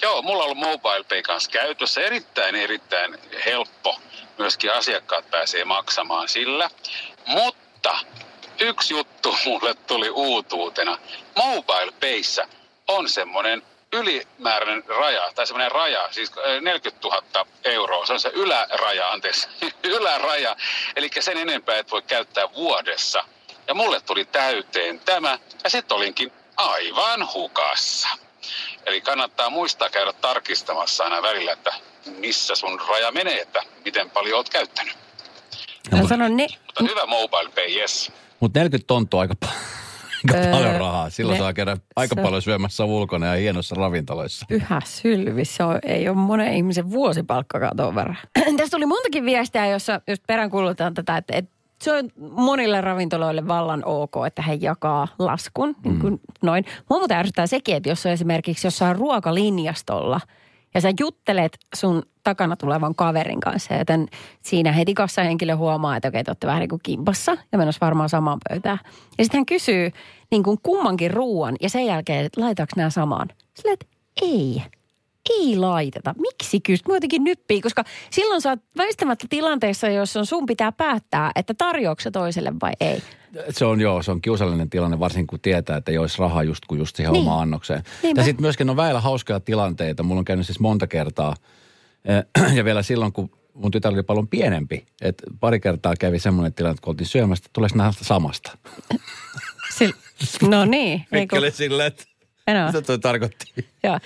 joo, 0.02 0.22
mulla 0.22 0.44
on 0.44 0.50
ollut 0.50 0.58
mobile 0.58 1.04
pay 1.10 1.22
kanssa 1.22 1.52
käytössä 1.52 2.02
erittäin 2.02 2.56
erittäin 2.56 3.18
helppo. 3.46 4.00
Myöskin 4.38 4.74
asiakkaat 4.74 5.30
pääsee 5.32 5.66
maksamaan 5.66 6.30
sillä, 6.30 6.70
mutta 7.26 7.98
yksi 8.60 8.94
juttu 8.94 9.38
mulle 9.46 9.74
tuli 9.74 10.10
uutuutena. 10.10 10.98
Mobile 11.36 11.92
payssä 12.00 12.48
on 12.88 13.10
semmoinen 13.10 13.64
ylimääräinen 13.94 14.84
raja, 14.88 15.32
tai 15.36 15.48
semmoinen 15.48 15.72
raja, 15.72 16.08
siis 16.12 16.32
äh, 16.38 16.62
40 16.62 17.08
000 17.08 17.46
euroa, 17.64 18.06
se 18.06 18.14
on 18.14 18.20
se 18.20 18.32
yläraja, 18.34 19.12
anteeksi, 19.12 19.48
yläraja, 19.84 20.56
eli 20.96 21.10
sen 21.20 21.38
enempää 21.38 21.78
et 21.78 21.92
voi 21.92 22.02
käyttää 22.02 22.54
vuodessa. 22.54 23.24
Ja 23.68 23.74
mulle 23.74 24.02
tuli 24.02 24.26
täyteen 24.26 25.00
tämä, 25.00 25.40
ja 25.64 25.70
sitten 25.70 25.98
olinkin 25.98 26.32
aivan 26.58 27.34
hukassa. 27.34 28.08
Eli 28.86 29.02
kannattaa 29.02 29.50
muistaa 29.50 29.90
käydä 29.90 30.14
tarkistamassa 30.14 31.04
aina 31.04 31.22
välillä, 31.22 31.52
että 31.52 31.74
missä 32.20 32.56
sun 32.56 32.80
raja 32.90 33.12
menee, 33.12 33.42
että 33.42 33.60
miten 33.86 34.10
paljon 34.10 34.38
oot 34.38 34.50
käyttänyt. 34.50 34.94
Mä 35.92 36.08
sanon 36.08 36.38
ne, 36.38 36.48
Mutta 36.66 36.84
hyvä 36.84 37.06
mobile 37.06 37.50
pay, 37.56 37.76
yes. 37.76 38.12
mut 38.40 38.54
40 38.54 38.88
tonttua 38.88 39.22
aika, 39.22 39.34
pa- 39.46 39.50
aika 40.30 40.38
Öö, 40.46 40.52
paljon 40.52 40.76
rahaa. 40.76 41.10
Silloin 41.10 41.34
ne- 41.36 41.40
saa 41.40 41.54
käydä 41.54 41.78
aika 41.96 42.16
se- 42.16 42.22
paljon 42.22 42.42
syömässä 42.42 42.86
ulkona 42.86 43.26
ja 43.26 43.34
hienossa 43.34 43.76
ravintoloissa. 43.76 44.46
pyhä 44.50 44.82
sylvi, 44.86 45.46
se 45.46 45.64
on, 45.64 45.80
ei 45.84 46.10
ole 46.10 46.18
monen 46.18 46.54
ihmisen 46.54 46.92
vuosipalkkakaan 46.92 47.78
tuon 47.78 47.96
verran. 47.96 48.18
Tästä 48.58 48.78
tuli 48.78 48.86
montakin 48.86 49.26
viestiä, 49.26 49.68
jossa 49.68 50.02
just 50.08 50.24
peräänkuulutaan 50.28 50.94
tätä, 50.94 51.18
että, 51.18 51.34
että 51.38 51.52
se 51.82 51.92
on 51.92 52.10
monille 52.32 52.82
ravintoloille 52.82 53.48
vallan 53.48 53.86
ok, 53.86 54.14
että 54.28 54.42
he 54.42 54.54
jakaa 54.62 55.08
laskun. 55.20 55.76
Niin 55.84 56.00
kuin 56.00 56.22
noin. 56.42 56.66
Mua 56.90 57.00
muuten 57.00 57.18
ärsyttää 57.18 57.48
sekin, 57.48 57.76
että 57.76 57.90
jos 57.90 58.06
on 58.06 58.12
esimerkiksi 58.12 58.68
jossain 58.68 58.96
ruokalinjastolla 58.96 60.20
ja 60.74 60.82
sä 60.82 60.90
juttelet 61.00 61.58
sun 61.76 62.04
takana 62.24 62.56
tulevan 62.56 62.96
kaverin 62.96 63.40
kanssa, 63.40 63.74
joten 63.74 64.08
siinä 64.42 64.72
heti 64.72 64.94
kassahenkilö 64.94 65.56
huomaa, 65.56 65.96
että 65.96 66.08
okei, 66.08 66.24
te 66.24 66.32
olette 66.32 66.48
vähän 66.48 66.60
niin 66.60 66.70
kuin 66.70 66.82
kimpassa 66.84 67.38
ja 67.52 67.58
menossa 67.58 67.86
varmaan 67.86 68.10
samaan 68.10 68.40
pöytään. 68.50 68.80
Ja 69.18 69.24
sitten 69.24 69.38
hän 69.38 69.46
kysyy 69.46 69.92
niin 70.32 70.44
kuin 70.44 70.58
kummankin 70.64 71.12
ruuan 71.12 71.56
ja 71.62 71.70
sen 71.70 71.86
jälkeen, 71.86 72.26
että 72.26 72.42
laitaanko 72.42 72.74
nämä 72.76 72.90
samaan. 72.90 73.28
Silleen, 73.54 73.74
että 73.74 73.86
ei 74.22 74.64
ei 75.30 75.58
laiteta. 75.58 76.16
Miksi 76.20 76.60
kysyt? 76.62 76.88
Mua 76.88 76.96
jotenkin 76.96 77.24
nyppii, 77.24 77.62
koska 77.62 77.84
silloin 78.10 78.42
sä 78.42 78.50
oot 78.50 78.60
väistämättä 78.78 79.26
tilanteessa, 79.30 79.88
jossa 79.90 80.26
sun 80.26 80.46
pitää 80.46 80.72
päättää, 80.72 81.32
että 81.36 81.54
tarjoako 81.54 82.02
se 82.02 82.12
toiselle 82.12 82.54
vai 82.62 82.72
ei. 82.80 83.04
Se 83.50 83.66
on 83.66 83.82
joo, 83.82 84.04
se 84.04 84.12
on 84.12 84.22
kiusallinen 84.22 84.70
tilanne, 84.70 85.00
varsinkin 85.00 85.28
kun 85.28 85.40
tietää, 85.40 85.78
että 85.78 85.92
ei 85.92 85.98
olisi 85.98 86.20
rahaa 86.20 86.44
just 86.44 86.66
kuin 86.68 86.80
just 86.80 86.96
siihen 86.96 87.14
Niin. 87.14 87.20
niin. 87.22 87.28
omaan 87.30 87.42
annokseen. 87.42 87.84
Niinpä. 88.04 88.22
Ja 88.22 88.26
sitten 88.26 88.42
myöskin 88.44 88.70
on 88.70 88.76
väillä 88.76 89.00
hauskoja 89.02 89.40
tilanteita. 89.40 90.04
Mulla 90.04 90.20
on 90.20 90.26
käynyt 90.26 90.46
siis 90.46 90.60
monta 90.60 90.88
kertaa. 90.88 91.36
Eh, 92.06 92.54
Ja 92.58 92.66
vielä 92.66 92.82
silloin, 92.84 93.14
kun 93.14 93.30
mun 93.54 93.72
tytär 93.72 93.94
oli 93.94 94.04
paljon 94.04 94.28
pienempi. 94.28 94.86
Että 95.02 95.24
pari 95.40 95.60
kertaa 95.60 95.94
kävi 96.00 96.20
semmoinen 96.20 96.54
tilanne, 96.54 96.72
että 96.72 96.82
kun 96.84 96.92
oltiin 96.92 97.08
syömässä, 97.08 97.42
että 97.42 97.50
tuleeko 97.54 97.78
näistä 97.78 98.04
samasta. 98.04 98.58
Sil- 99.78 100.48
no 100.48 100.66
niin. 100.66 100.92
Ei 100.92 101.06
kun, 101.10 101.20
Mikkeli 101.20 101.52
silleen, 101.52 101.88
että 101.88 102.04
en 102.48 102.58
oo. 102.58 102.68
mitä 102.68 102.82
toi 102.82 103.00
tarkoitti? 103.00 103.46
Joo. 103.84 104.00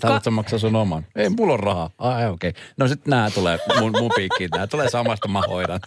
Ka- 0.00 0.06
haluatko 0.08 0.30
maksaa 0.30 0.58
sun 0.58 0.76
oman? 0.76 1.06
Ei, 1.16 1.28
mulla 1.28 1.52
on 1.52 1.60
rahaa. 1.60 1.90
Ai, 1.98 2.28
okei. 2.28 2.50
Okay. 2.50 2.62
No 2.76 2.88
sitten 2.88 3.10
nämä 3.10 3.30
tulee 3.30 3.58
mun, 3.80 3.92
mun 4.00 4.10
piikkiin. 4.16 4.50
Nämä 4.50 4.66
tulee 4.66 4.90
samasta, 4.90 5.28
mä 5.28 5.40
hoidan. 5.48 5.80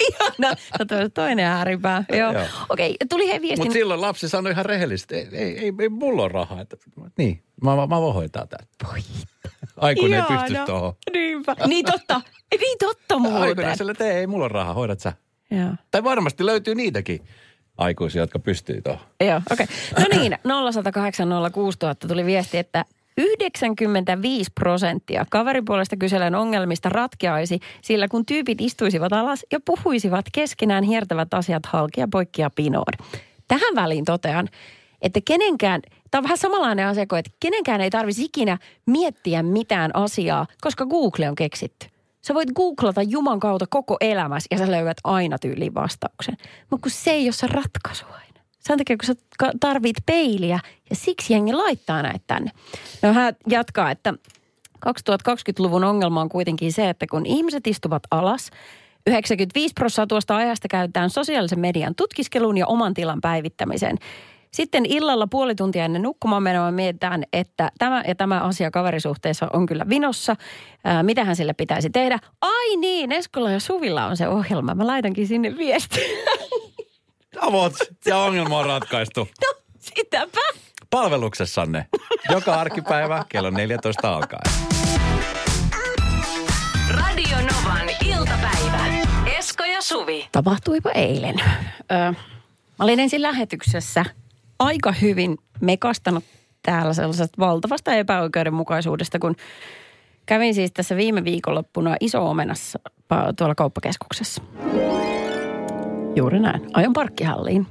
Ihana. 0.00 0.56
No 0.78 0.84
toi 0.84 1.10
toinen 1.10 1.46
ääripää. 1.46 2.04
Joo. 2.08 2.32
Joo. 2.32 2.46
Okei, 2.68 2.96
tuli 3.08 3.28
he 3.28 3.40
viestin. 3.40 3.58
Mutta 3.58 3.72
silloin 3.72 4.00
lapsi 4.00 4.28
sanoi 4.28 4.52
ihan 4.52 4.66
rehellisesti, 4.66 5.14
ei, 5.14 5.28
ei, 5.32 5.58
ei, 5.58 5.72
ei 5.80 5.88
mulla 5.88 6.22
ole 6.22 6.32
rahaa. 6.32 6.60
Että, 6.60 6.76
niin, 7.18 7.42
mä, 7.64 7.76
mä, 7.76 7.86
mä 7.86 8.00
voin 8.00 8.14
hoitaa 8.14 8.46
tämän. 8.46 8.66
Voi. 8.86 9.00
Aikuinen 9.76 10.24
ei 10.30 10.38
pysty 10.38 10.64
tuohon. 10.66 10.92
Niinpä. 11.12 11.56
Niin 11.66 11.84
totta. 11.84 12.20
Niin 12.60 12.78
totta 12.78 13.18
muuten. 13.18 13.42
Aikuinen 13.42 13.76
sille, 13.76 13.90
että 13.90 14.04
ei, 14.04 14.26
mulla 14.26 14.44
on 14.44 14.50
rahaa, 14.50 14.74
hoidat 14.74 15.00
sä. 15.00 15.12
Joo. 15.50 15.70
Tai 15.90 16.04
varmasti 16.04 16.46
löytyy 16.46 16.74
niitäkin 16.74 17.20
aikuisia, 17.78 18.22
jotka 18.22 18.38
pystyy 18.38 18.82
tuohon. 18.82 19.06
Joo, 19.20 19.40
okei. 19.52 19.66
Okay. 19.92 20.04
No 20.04 20.18
niin, 20.18 20.38
0108 20.72 21.28
06000 21.52 22.08
tuli 22.08 22.24
viesti, 22.24 22.58
että 22.58 22.84
95 23.18 24.50
prosenttia 24.54 25.26
kaveripuolesta 25.30 25.96
kyselen 25.96 26.34
ongelmista 26.34 26.88
ratkeaisi, 26.88 27.60
sillä 27.82 28.08
kun 28.08 28.26
tyypit 28.26 28.60
istuisivat 28.60 29.12
alas 29.12 29.46
ja 29.52 29.60
puhuisivat 29.64 30.26
keskenään 30.32 30.84
hiertävät 30.84 31.34
asiat 31.34 31.66
halki 31.66 32.00
ja 32.00 32.08
poikki 32.12 32.42
ja 32.42 32.50
pinoon. 32.50 32.92
Tähän 33.48 33.74
väliin 33.74 34.04
totean, 34.04 34.48
että 35.02 35.20
kenenkään, 35.24 35.82
tämä 36.10 36.20
on 36.20 36.24
vähän 36.24 36.38
samanlainen 36.38 36.86
asia 36.86 37.06
kuin, 37.06 37.18
että 37.18 37.30
kenenkään 37.40 37.80
ei 37.80 37.90
tarvitsisi 37.90 38.24
ikinä 38.24 38.58
miettiä 38.86 39.42
mitään 39.42 39.90
asiaa, 39.94 40.46
koska 40.60 40.86
Google 40.86 41.28
on 41.28 41.34
keksitty. 41.34 41.86
Sä 42.22 42.34
voit 42.34 42.52
googlata 42.54 43.02
Juman 43.02 43.40
kautta 43.40 43.66
koko 43.70 43.96
elämässä 44.00 44.46
ja 44.50 44.58
sä 44.58 44.70
löydät 44.70 44.96
aina 45.04 45.38
tyyliin 45.38 45.74
vastauksen. 45.74 46.36
Mutta 46.70 46.82
kun 46.82 46.90
se 46.90 47.10
ei 47.10 47.26
ole 47.26 47.32
se 47.32 47.46
ratkaisu 47.46 48.04
aina. 48.04 48.40
Sen 48.60 48.78
takia, 48.78 48.96
kun 48.96 49.06
sä 49.06 49.14
tarvit 49.60 49.96
peiliä 50.06 50.60
ja 50.90 50.96
siksi 50.96 51.32
jengi 51.32 51.52
laittaa 51.52 52.02
näitä 52.02 52.24
tänne. 52.26 52.50
No 53.02 53.12
hän 53.12 53.36
jatkaa, 53.46 53.90
että 53.90 54.14
2020-luvun 54.86 55.84
ongelma 55.84 56.20
on 56.20 56.28
kuitenkin 56.28 56.72
se, 56.72 56.88
että 56.88 57.06
kun 57.10 57.26
ihmiset 57.26 57.66
istuvat 57.66 58.02
alas, 58.10 58.50
95 59.06 59.72
prosenttia 59.74 60.06
tuosta 60.06 60.36
ajasta 60.36 60.68
käytetään 60.68 61.10
sosiaalisen 61.10 61.60
median 61.60 61.94
tutkiskeluun 61.94 62.58
ja 62.58 62.66
oman 62.66 62.94
tilan 62.94 63.20
päivittämiseen. 63.20 63.98
Sitten 64.58 64.86
illalla 64.86 65.26
puoli 65.26 65.54
tuntia 65.54 65.84
ennen 65.84 66.02
nukkumaan 66.02 66.42
menoa 66.42 66.70
mietitään, 66.70 67.24
että 67.32 67.70
tämä 67.78 68.02
ja 68.08 68.14
tämä 68.14 68.40
asia 68.40 68.70
kaverisuhteessa 68.70 69.48
on 69.52 69.66
kyllä 69.66 69.88
vinossa. 69.88 70.36
Ää, 70.84 71.02
mitähän 71.02 71.36
sille 71.36 71.52
pitäisi 71.52 71.90
tehdä? 71.90 72.18
Ai 72.40 72.76
niin, 72.76 73.12
Eskola 73.12 73.50
ja 73.50 73.60
Suvilla 73.60 74.06
on 74.06 74.16
se 74.16 74.28
ohjelma. 74.28 74.74
Mä 74.74 74.86
laitankin 74.86 75.26
sinne 75.26 75.56
viestiä. 75.56 76.04
Avot 77.40 77.72
ja 78.06 78.18
ongelma 78.18 78.58
on 78.58 78.66
ratkaistu. 78.66 79.28
No, 79.46 79.54
sitäpä. 79.78 80.40
Palveluksessanne. 80.90 81.86
Joka 82.30 82.54
arkipäivä 82.54 83.24
kello 83.28 83.50
14 83.50 84.14
alkaen. 84.14 84.52
Radio 86.90 87.36
Novan 87.36 87.88
iltapäivä. 88.06 88.86
Esko 89.38 89.64
ja 89.64 89.82
Suvi. 89.82 90.28
Tapahtuipa 90.32 90.90
eilen. 90.90 91.34
Ö, 91.40 91.94
mä 92.78 92.84
olin 92.84 93.00
ensin 93.00 93.22
lähetyksessä 93.22 94.04
aika 94.58 94.92
hyvin 94.92 95.38
mekastanut 95.60 96.24
täällä 96.62 96.92
sellaisesta 96.92 97.38
valtavasta 97.38 97.94
epäoikeudenmukaisuudesta, 97.94 99.18
kun 99.18 99.36
kävin 100.26 100.54
siis 100.54 100.72
tässä 100.72 100.96
viime 100.96 101.24
viikonloppuna 101.24 101.96
iso-omenassa 102.00 102.78
tuolla 103.38 103.54
kauppakeskuksessa. 103.54 104.42
Juuri 106.16 106.40
näin. 106.40 106.70
Ajon 106.72 106.92
parkkihalliin. 106.92 107.66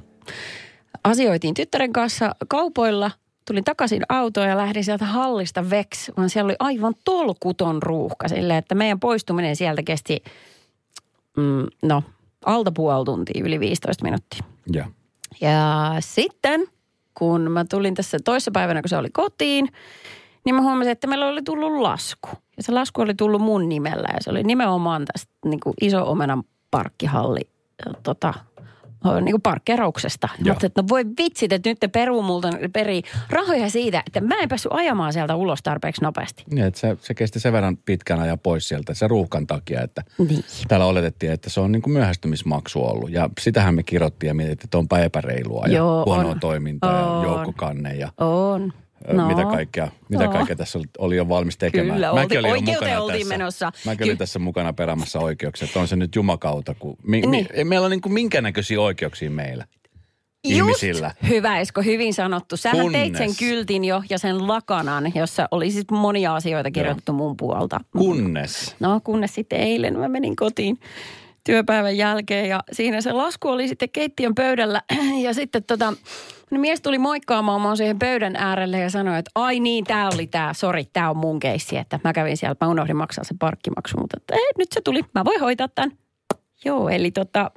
Asioitiin 1.04 1.54
tyttären 1.54 1.92
kanssa 1.92 2.34
kaupoilla, 2.48 3.10
tulin 3.44 3.64
takaisin 3.64 4.02
autoon 4.08 4.48
ja 4.48 4.56
lähdin 4.56 4.84
sieltä 4.84 5.04
hallista 5.04 5.70
veks, 5.70 6.10
vaan 6.16 6.30
siellä 6.30 6.46
oli 6.46 6.56
aivan 6.58 6.94
tolkuton 7.04 7.82
ruuhka 7.82 8.28
silleen, 8.28 8.58
että 8.58 8.74
meidän 8.74 9.00
poistuminen 9.00 9.56
sieltä 9.56 9.82
kesti, 9.82 10.22
mm, 11.36 11.66
no, 11.82 12.02
alta 12.44 12.72
puoli 12.72 13.04
tuntia, 13.04 13.42
yli 13.44 13.60
15 13.60 14.04
minuuttia. 14.04 14.40
Ja. 14.72 14.86
Ja 15.40 15.96
sitten, 16.00 16.66
kun 17.18 17.50
mä 17.50 17.64
tulin 17.64 17.94
tässä 17.94 18.18
toissa 18.24 18.50
päivänä, 18.50 18.82
kun 18.82 18.88
se 18.88 18.96
oli 18.96 19.10
kotiin, 19.10 19.68
niin 20.44 20.54
mä 20.54 20.62
huomasin, 20.62 20.92
että 20.92 21.06
meillä 21.06 21.28
oli 21.28 21.42
tullut 21.42 21.72
lasku. 21.72 22.28
Ja 22.56 22.62
se 22.62 22.72
lasku 22.72 23.00
oli 23.00 23.14
tullut 23.14 23.42
mun 23.42 23.68
nimellä 23.68 24.08
ja 24.12 24.18
se 24.20 24.30
oli 24.30 24.42
nimenomaan 24.42 25.04
tästä 25.12 25.32
niin 25.44 25.60
kuin 25.60 25.74
iso 25.80 26.10
omenan 26.10 26.42
parkkihalli 26.70 27.40
äh, 27.88 27.94
tota, 28.02 28.34
niin 29.20 29.32
kuin 29.32 29.42
parkkerauksesta. 29.42 30.28
Joo. 30.44 30.54
Mutta 30.54 30.66
että 30.66 30.82
no 30.82 30.88
voi 30.88 31.04
vitsit, 31.18 31.52
että 31.52 31.68
nyt 31.70 31.80
te 31.80 31.88
peruu 31.88 32.22
multa 32.22 32.48
peri 32.72 33.02
rahoja 33.30 33.70
siitä, 33.70 34.02
että 34.06 34.20
mä 34.20 34.34
en 34.40 34.48
päässyt 34.48 34.72
ajamaan 34.72 35.12
sieltä 35.12 35.34
ulos 35.36 35.62
tarpeeksi 35.62 36.02
nopeasti. 36.02 36.44
Niin, 36.50 36.66
että 36.66 36.80
se, 36.80 36.96
se 37.00 37.14
kesti 37.14 37.40
sen 37.40 37.52
verran 37.52 37.76
pitkän 37.76 38.20
ajan 38.20 38.38
pois 38.38 38.68
sieltä 38.68 38.94
se 38.94 39.08
ruuhkan 39.08 39.46
takia, 39.46 39.82
että 39.82 40.02
Niin. 40.28 40.44
täällä 40.68 40.86
oletettiin, 40.86 41.32
että 41.32 41.50
se 41.50 41.60
on 41.60 41.72
niin 41.72 41.82
kuin 41.82 41.92
myöhästymismaksu 41.92 42.84
ollut. 42.84 43.10
Ja 43.10 43.30
sitähän 43.40 43.74
me 43.74 43.82
kirottiin 43.82 44.28
ja 44.28 44.34
mietittiin, 44.34 44.66
että 44.66 44.78
onpa 44.78 44.98
epäreilua 44.98 45.64
ja 45.66 45.76
Joo, 45.76 46.04
huonoa 46.06 46.30
on. 46.32 46.40
toimintaa 46.40 47.18
On. 47.18 47.22
ja 47.26 47.28
joukkokanne 47.32 47.94
ja 47.94 48.12
On. 48.18 48.72
No. 49.12 49.26
mitä 49.28 49.44
kaikkea, 49.44 49.88
mitä 50.08 50.24
No. 50.24 50.32
kaikkea 50.32 50.56
tässä 50.56 50.78
oli, 50.98 51.16
jo 51.16 51.28
valmis 51.28 51.58
tekemään. 51.58 51.94
Kyllä, 51.94 52.14
Mäkin 52.14 52.38
oltiin- 52.38 52.52
olin 52.52 52.64
mukana 52.64 53.00
oltiin 53.02 53.18
tässä. 53.20 53.34
menossa. 53.38 53.72
Mäkin 53.86 54.04
olin 54.04 54.14
Ky- 54.16 54.18
tässä 54.18 54.38
mukana 54.38 54.72
perämässä 54.72 55.18
oikeuksia, 55.18 55.66
että 55.66 55.80
on 55.80 55.88
se 55.88 55.96
nyt 55.96 56.16
jumakauta, 56.16 56.74
kun 56.74 56.96
mi, 57.02 57.20
mi, 57.20 57.26
Niin. 57.26 57.46
ei 57.52 57.64
meillä 57.64 57.86
ole 57.86 57.94
niin 57.94 58.00
kuin 58.00 58.12
minkäännäköisiä 58.12 58.80
oikeuksia 58.80 59.30
meillä. 59.30 59.64
ihmisillä. 60.44 61.10
Just, 61.22 61.30
hyvä 61.30 61.58
Esko, 61.58 61.82
hyvin 61.82 62.14
sanottu. 62.14 62.56
Sähän 62.56 62.80
Kunnes. 62.80 63.02
teit 63.02 63.16
sen 63.16 63.36
kyltin 63.48 63.84
jo 63.84 64.02
ja 64.10 64.18
sen 64.18 64.48
lakanan, 64.48 65.12
jossa 65.14 65.48
oli 65.50 65.70
siis 65.70 65.84
monia 65.90 66.34
asioita 66.34 66.70
kirjoitettu 66.70 67.12
mun 67.12 67.36
puolta. 67.36 67.80
Kunnes. 67.98 68.76
No 68.80 69.00
kunnes 69.04 69.34
sitten 69.34 69.60
eilen 69.60 69.98
mä 69.98 70.08
menin 70.08 70.36
kotiin 70.36 70.78
työpäivän 71.48 71.96
jälkeen 71.96 72.48
ja 72.48 72.60
siinä 72.72 73.00
se 73.00 73.12
lasku 73.12 73.48
oli 73.48 73.68
sitten 73.68 73.90
keittiön 73.90 74.34
pöydällä 74.34 74.82
ja 75.24 75.34
sitten 75.34 75.64
tota, 75.64 75.92
niin 76.50 76.60
mies 76.60 76.80
tuli 76.80 76.98
moikkaamaan 76.98 77.60
mua 77.60 77.76
siihen 77.76 77.98
pöydän 77.98 78.36
äärelle 78.36 78.78
ja 78.78 78.90
sanoi, 78.90 79.18
että 79.18 79.30
ai 79.34 79.60
niin, 79.60 79.84
tää 79.84 80.10
oli 80.14 80.26
tää, 80.26 80.54
sori, 80.54 80.84
tää 80.92 81.10
on 81.10 81.16
mun 81.16 81.40
keissi, 81.40 81.76
että 81.76 82.00
mä 82.04 82.12
kävin 82.12 82.36
siellä, 82.36 82.56
mä 82.60 82.68
unohdin 82.68 82.96
maksaa 82.96 83.24
sen 83.24 83.38
parkkimaksu, 83.38 83.98
mutta 83.98 84.16
että, 84.20 84.34
ei, 84.34 84.52
nyt 84.58 84.68
se 84.74 84.80
tuli, 84.80 85.00
mä 85.14 85.24
voin 85.24 85.40
hoitaa 85.40 85.68
tämän. 85.68 85.98
Joo, 86.64 86.88
eli 86.88 87.10
tota, 87.10 87.50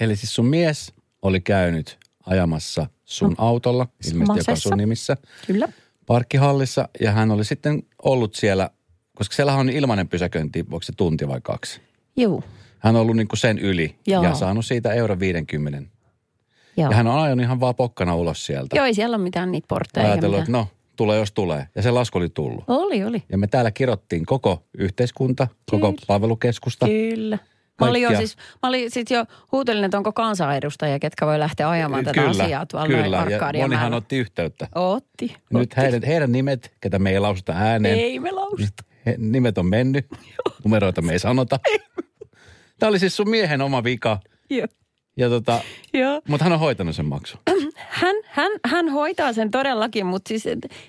Eli 0.00 0.16
siis 0.16 0.34
sun 0.34 0.46
mies 0.46 0.92
oli 1.22 1.40
käynyt 1.40 1.98
ajamassa 2.26 2.86
sun 3.04 3.34
autolla, 3.38 3.86
ilmeisesti 4.10 4.50
joka 4.50 4.56
sun 4.56 4.76
nimissä, 4.76 5.16
kyllä. 5.46 5.68
parkkihallissa. 6.06 6.88
Ja 7.00 7.12
hän 7.12 7.30
oli 7.30 7.44
sitten 7.44 7.82
ollut 8.02 8.34
siellä, 8.34 8.70
koska 9.14 9.36
siellä 9.36 9.54
on 9.54 9.70
ilmainen 9.70 10.08
pysäköinti, 10.08 10.60
onko 10.60 10.82
se 10.82 10.92
tunti 10.96 11.28
vai 11.28 11.40
kaksi? 11.42 11.80
Joo, 12.16 12.42
Hän 12.82 12.96
on 12.96 13.02
ollut 13.02 13.16
niin 13.16 13.28
kuin 13.28 13.38
sen 13.38 13.58
yli 13.58 13.96
Joo. 14.06 14.22
ja 14.22 14.34
saanut 14.34 14.66
siitä 14.66 14.92
euro 14.92 15.18
50. 15.18 15.82
joo. 16.76 16.90
Ja 16.90 16.96
hän 16.96 17.06
on 17.06 17.22
ajanut 17.22 17.42
ihan 17.44 17.60
vaan 17.60 17.74
pokkana 17.74 18.14
ulos 18.14 18.46
sieltä. 18.46 18.76
Joo, 18.76 18.86
ei 18.86 18.94
siellä 18.94 19.16
ole 19.16 19.22
mitään 19.22 19.52
niitä 19.52 19.66
portteja. 19.68 20.06
Ajatellut, 20.06 20.38
että 20.38 20.52
no, 20.52 20.68
tulee 20.96 21.18
jos 21.18 21.32
tulee. 21.32 21.66
Ja 21.74 21.82
se 21.82 21.90
lasku 21.90 22.18
oli 22.18 22.28
tullut. 22.28 22.64
Oli, 22.68 23.04
oli. 23.04 23.22
Ja 23.28 23.38
me 23.38 23.46
täällä 23.46 23.70
kirottiin 23.70 24.26
koko 24.26 24.62
yhteiskunta, 24.78 25.48
koko 25.70 25.92
Kyllä. 25.92 26.04
palvelukeskusta. 26.06 26.86
Kyllä. 26.86 27.38
Mä 27.80 27.90
olin, 27.90 28.02
jo 28.02 28.16
siis, 28.16 28.36
mä 28.62 28.68
olin 28.68 28.90
sit 28.90 29.10
jo 29.10 29.24
huutelin, 29.52 29.84
että 29.84 29.96
onko 29.96 30.12
kansanedustajia, 30.12 30.98
ketkä 30.98 31.26
voi 31.26 31.38
lähteä 31.38 31.70
ajamaan 31.70 32.04
tätä 32.04 32.20
kyllä, 32.20 32.44
asiaa 32.44 32.66
tuolla 32.66 32.86
kyllä. 32.86 33.26
Ja 33.30 33.62
monihan 33.62 33.94
otti 33.94 34.16
yhteyttä. 34.16 34.68
Otti. 34.74 35.36
Nyt 35.50 35.62
otti. 35.62 35.76
heidän, 35.76 36.02
heidän 36.06 36.32
nimet, 36.32 36.74
ketä 36.80 36.98
me 36.98 37.10
ei 37.10 37.18
lausuta 37.18 37.52
ääneen. 37.52 37.98
Ei 37.98 38.20
me 38.20 38.30
lausta. 38.30 38.84
He, 39.06 39.14
nimet 39.18 39.58
on 39.58 39.66
mennyt, 39.66 40.06
numeroita 40.64 41.02
me 41.02 41.12
ei 41.12 41.18
sanota. 41.18 41.58
Tämä 42.82 42.90
oli 42.90 42.98
siis 42.98 43.16
sun 43.16 43.30
miehen 43.30 43.60
oma 43.60 43.84
vika, 43.84 44.20
Joo. 44.50 44.66
ja 45.16 45.28
tota, 45.28 45.60
Joo. 45.92 46.22
mutta 46.28 46.44
hän 46.44 46.52
on 46.52 46.58
hoitanut 46.58 46.96
sen 46.96 47.06
maksun. 47.06 47.40
Hän, 47.76 48.16
hän, 48.24 48.52
hän 48.64 48.88
hoitaa 48.88 49.32
sen 49.32 49.50
todellakin, 49.50 50.06
mutta 50.06 50.28
siis, 50.28 50.44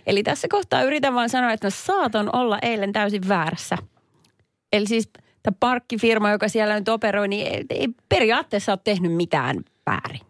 eli 0.07 0.23
tässä 0.23 0.47
kohtaa 0.47 0.83
yritän 0.83 1.13
vaan 1.13 1.29
sanoa, 1.29 1.51
että 1.51 1.67
mä 1.67 1.69
saatan 1.69 2.35
olla 2.35 2.59
eilen 2.61 2.93
täysin 2.93 3.27
väärässä. 3.27 3.77
Eli 4.73 4.87
siis 4.87 5.09
tämä 5.43 5.55
parkkifirma, 5.59 6.31
joka 6.31 6.47
siellä 6.47 6.79
nyt 6.79 6.89
operoi, 6.89 7.27
niin 7.27 7.47
ei, 7.47 7.65
ei 7.69 7.87
periaatteessa 8.09 8.71
ole 8.71 8.79
tehnyt 8.83 9.13
mitään 9.13 9.57
väärin. 9.85 10.21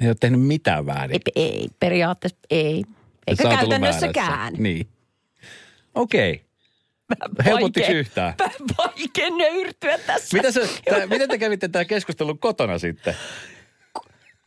Ei 0.00 0.08
ole 0.08 0.16
tehnyt 0.20 0.40
mitään 0.40 0.86
väärin. 0.86 1.20
Ei, 1.36 1.42
ei 1.44 1.68
periaatteessa 1.80 2.38
ei. 2.50 2.84
Eikä 3.26 3.42
käytännössäkään. 3.42 4.52
Niin. 4.58 4.88
Okei. 5.94 6.32
Helpottiko 6.34 6.49
Vaikea- 7.44 7.90
yhtään? 7.90 8.34
Vaikea 8.78 9.30
nöyrtyä 9.30 9.98
tässä. 9.98 10.36
Mitä 10.36 10.50
se, 10.52 10.68
tää, 10.90 11.06
miten 11.06 11.28
te 11.28 11.38
kävitte 11.38 11.68
tämän 11.68 11.86
keskustelun 11.86 12.38
kotona 12.38 12.78
sitten? 12.78 13.14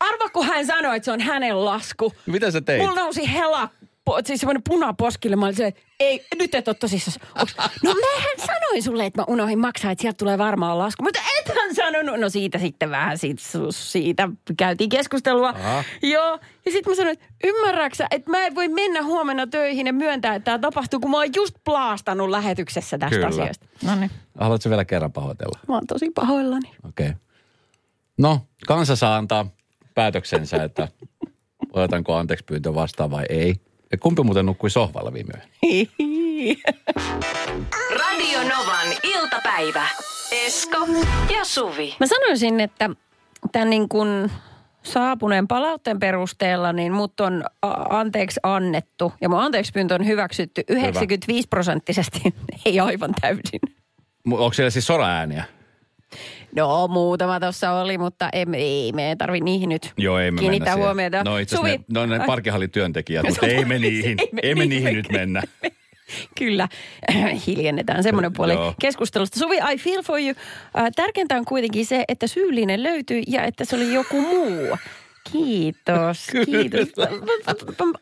Arva, 0.00 0.28
kun 0.28 0.46
hän 0.46 0.66
sanoi, 0.66 0.96
että 0.96 1.04
se 1.04 1.12
on 1.12 1.20
hänen 1.20 1.64
lasku. 1.64 2.12
Mitä 2.26 2.50
sä 2.50 2.60
teit? 2.60 2.82
Mulla 2.82 2.94
nousi 2.94 3.32
hela, 3.32 3.68
po, 4.04 4.20
siis 4.24 4.40
semmoinen 4.40 4.62
punaposkille. 4.68 5.36
Mä 5.36 5.44
olin 5.44 5.56
se, 5.56 5.72
ei, 6.00 6.26
nyt 6.38 6.54
et 6.54 6.68
ole 6.68 6.76
tosissaan. 6.80 7.26
No 7.84 7.94
mähän 7.94 8.46
sanoin 8.46 8.82
sulle, 8.82 9.06
että 9.06 9.20
mä 9.20 9.24
unohdin 9.28 9.58
maksaa, 9.58 9.90
että 9.90 10.02
sieltä 10.02 10.16
tulee 10.16 10.38
varmaan 10.38 10.78
lasku. 10.78 11.02
Mutta 11.02 11.20
ethän 11.40 11.74
sanonut. 11.74 12.20
No 12.20 12.28
siitä 12.28 12.58
sitten 12.58 12.90
vähän 12.90 13.18
siitä, 13.18 13.42
siitä 13.70 14.28
käytiin 14.56 14.90
keskustelua. 14.90 15.48
Aha. 15.48 15.84
Joo. 16.02 16.38
Ja 16.66 16.72
sitten 16.72 16.90
mä 16.90 16.96
sanoin, 16.96 17.12
että 17.12 17.26
ymmärräksä, 17.44 18.06
että 18.10 18.30
mä 18.30 18.46
en 18.46 18.54
voi 18.54 18.68
mennä 18.68 19.02
huomenna 19.02 19.46
töihin 19.46 19.86
ja 19.86 19.92
myöntää, 19.92 20.34
että 20.34 20.44
tämä 20.44 20.58
tapahtuu, 20.58 21.00
kun 21.00 21.10
mä 21.10 21.16
oon 21.16 21.34
just 21.36 21.54
plaastanut 21.64 22.30
lähetyksessä 22.30 22.98
tästä 22.98 23.16
Kyllä. 23.16 23.28
asiasta. 23.28 23.66
No 23.84 23.94
niin. 23.94 24.10
Haluatko 24.40 24.70
vielä 24.70 24.84
kerran 24.84 25.12
pahoitella? 25.12 25.58
Mä 25.68 25.74
oon 25.74 25.86
tosi 25.86 26.10
pahoillani. 26.14 26.70
Okei. 26.88 27.06
Okay. 27.06 27.20
No, 28.18 28.40
kansa 28.66 28.96
saa 28.96 29.16
antaa 29.16 29.46
päätöksensä, 29.94 30.64
että 30.64 30.88
otatanko 31.72 32.14
anteeksi 32.14 32.44
pyyntö 32.44 32.74
vastaan 32.74 33.10
vai 33.10 33.24
ei. 33.28 33.54
Ja 33.92 33.98
kumpi 33.98 34.22
muuten 34.22 34.46
nukkui 34.46 34.70
sohvalla 34.70 35.12
viime. 35.12 35.32
Radio 38.00 38.38
Novan 38.42 38.88
iltapäivä. 39.02 39.86
Esko 40.46 40.78
ja 41.34 41.44
Suvi. 41.44 41.96
Mä 42.00 42.06
sanoisin, 42.06 42.60
että 42.60 42.90
tämän 43.52 43.70
niin 43.70 43.88
kuin 43.88 44.30
saapuneen 44.82 45.48
palautteen 45.48 45.98
perusteella, 46.00 46.72
niin 46.72 46.92
mut 46.92 47.20
on 47.20 47.44
anteeksi 47.90 48.40
annettu 48.42 49.12
ja 49.20 49.28
mun 49.28 49.38
anteeksi 49.40 49.72
pyyntö 49.72 49.94
on 49.94 50.06
hyväksytty 50.06 50.62
95 50.68 51.48
prosenttisesti, 51.48 52.20
ei 52.66 52.80
aivan 52.80 53.14
täysin. 53.20 53.60
Mu- 54.28 54.38
Onko 54.38 54.52
siellä 54.52 54.70
siis 54.70 54.86
soraääniä? 54.86 55.44
No 56.56 56.88
muutama 56.88 57.40
tuossa 57.40 57.72
oli, 57.72 57.98
mutta 57.98 58.28
emme, 58.32 58.56
ei 58.56 58.92
me 58.92 59.16
tarvi 59.18 59.40
niihin 59.40 59.68
nyt 59.68 59.92
Joo, 59.96 60.18
ei 60.18 60.30
me 60.30 60.40
kiinnittää 60.40 60.76
huomiota. 60.76 61.24
No 61.24 61.38
itse 61.38 61.56
asiassa 61.56 61.78
ne, 61.78 61.84
no 61.88 62.06
ne 62.06 62.26
parkkihallityöntekijät, 62.26 63.26
mutta 63.28 63.46
ei 63.56 63.64
me 63.64 63.78
niihin, 63.78 64.20
Ei 64.20 64.28
me 64.32 64.40
ei 64.42 64.54
me 64.54 64.66
niihin 64.66 64.94
nyt 64.94 65.12
mennä. 65.12 65.42
Kyllä, 66.38 66.68
hiljennetään 67.46 68.02
semmoinen 68.02 68.32
puoli 68.32 68.52
Joo. 68.52 68.74
keskustelusta. 68.80 69.38
Suvi, 69.38 69.56
I 69.72 69.76
feel 69.78 70.02
for 70.02 70.20
you. 70.20 70.34
Äh, 70.78 70.90
Tärkeintä 70.96 71.36
on 71.36 71.44
kuitenkin 71.44 71.86
se, 71.86 72.04
että 72.08 72.26
syyllinen 72.26 72.82
löytyi 72.82 73.22
ja 73.26 73.42
että 73.42 73.64
se 73.64 73.76
oli 73.76 73.94
joku 73.94 74.20
muu. 74.20 74.78
Kiitos, 75.32 76.26
kiitos. 76.46 76.88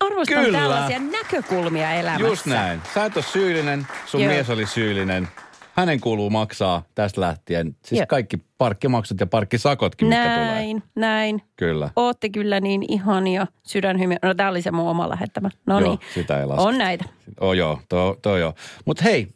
Arvostan 0.01 0.45
Kyllä. 0.45 0.59
tällaisia 0.59 0.99
näkökulmia 0.99 1.95
elämässä. 1.95 2.27
Just 2.27 2.47
näin. 2.47 2.81
Sä 2.95 3.05
et 3.05 3.17
ole 3.17 3.25
syyllinen, 3.33 3.87
sun 4.07 4.21
Joo. 4.21 4.33
mies 4.33 4.51
oli 4.51 4.67
syyllinen. 4.67 5.29
Hänen 5.75 6.01
kuuluu 6.01 6.31
maksaa 6.31 6.83
tästä 6.95 7.21
lähtien. 7.21 7.77
Siis 7.85 7.99
Joo. 7.99 8.07
kaikki 8.09 8.39
parkkimaksut 8.59 9.21
ja 9.21 9.27
parkkisakotkin, 9.27 10.09
mitkä 10.09 10.25
tulee. 10.25 10.45
Näin, 10.47 10.83
näin. 10.95 11.43
Kyllä. 11.57 11.91
Ootte 11.97 12.29
kyllä 12.29 12.61
niin 12.61 12.85
ihania 12.89 13.47
sydänhymiä. 13.63 14.19
No 14.23 14.35
tää 14.35 14.49
oli 14.49 14.63
se 14.63 14.71
mun 14.71 14.89
oma 14.89 15.09
lähettämä. 15.09 15.51
No 15.67 15.81
niin. 15.81 15.99
sitä 16.15 16.41
ei 16.41 16.47
laske. 16.47 16.63
On 16.63 16.79
näitä. 16.79 17.05
Oh 17.41 17.53
joo, 17.53 17.81
to, 17.89 18.19
to 18.23 18.37
joo. 18.37 18.55
Mutta 18.85 19.03
hei, 19.05 19.29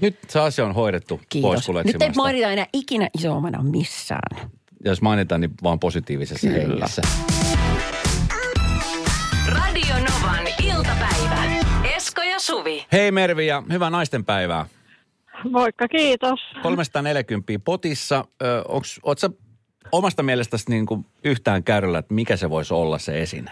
nyt 0.00 0.18
se 0.28 0.40
asia 0.40 0.64
on 0.66 0.74
hoidettu 0.74 1.16
pois 1.16 1.26
Kiitos. 1.28 1.84
Nyt 1.84 2.02
ei 2.02 2.10
mainita 2.16 2.50
enää 2.50 2.66
ikinä 2.72 3.08
isommana 3.18 3.62
missään. 3.62 4.38
Ja 4.84 4.90
Jos 4.90 5.02
mainitaan, 5.02 5.40
niin 5.40 5.50
vaan 5.62 5.80
positiivisessa 5.80 6.48
Kyllä. 6.48 6.60
hengessä. 6.62 7.02
Radio 9.48 9.94
Novan 9.94 10.46
iltapäivä. 10.64 11.44
Esko 11.96 12.22
ja 12.22 12.40
Suvi. 12.40 12.86
Hei 12.92 13.10
Mervi 13.10 13.46
ja 13.46 13.62
hyvää 13.72 13.90
naistenpäivää. 13.90 14.66
Moikka, 15.50 15.88
kiitos. 15.88 16.40
340 16.62 17.52
potissa. 17.64 18.24
Oot 19.02 19.18
sä 19.18 19.30
omasta 19.92 20.22
mielestäsi 20.22 20.70
niin 20.70 20.86
kuin 20.86 21.06
yhtään 21.24 21.64
kärryllä, 21.64 21.98
että 21.98 22.14
mikä 22.14 22.36
se 22.36 22.50
voisi 22.50 22.74
olla 22.74 22.98
se 22.98 23.22
esine? 23.22 23.50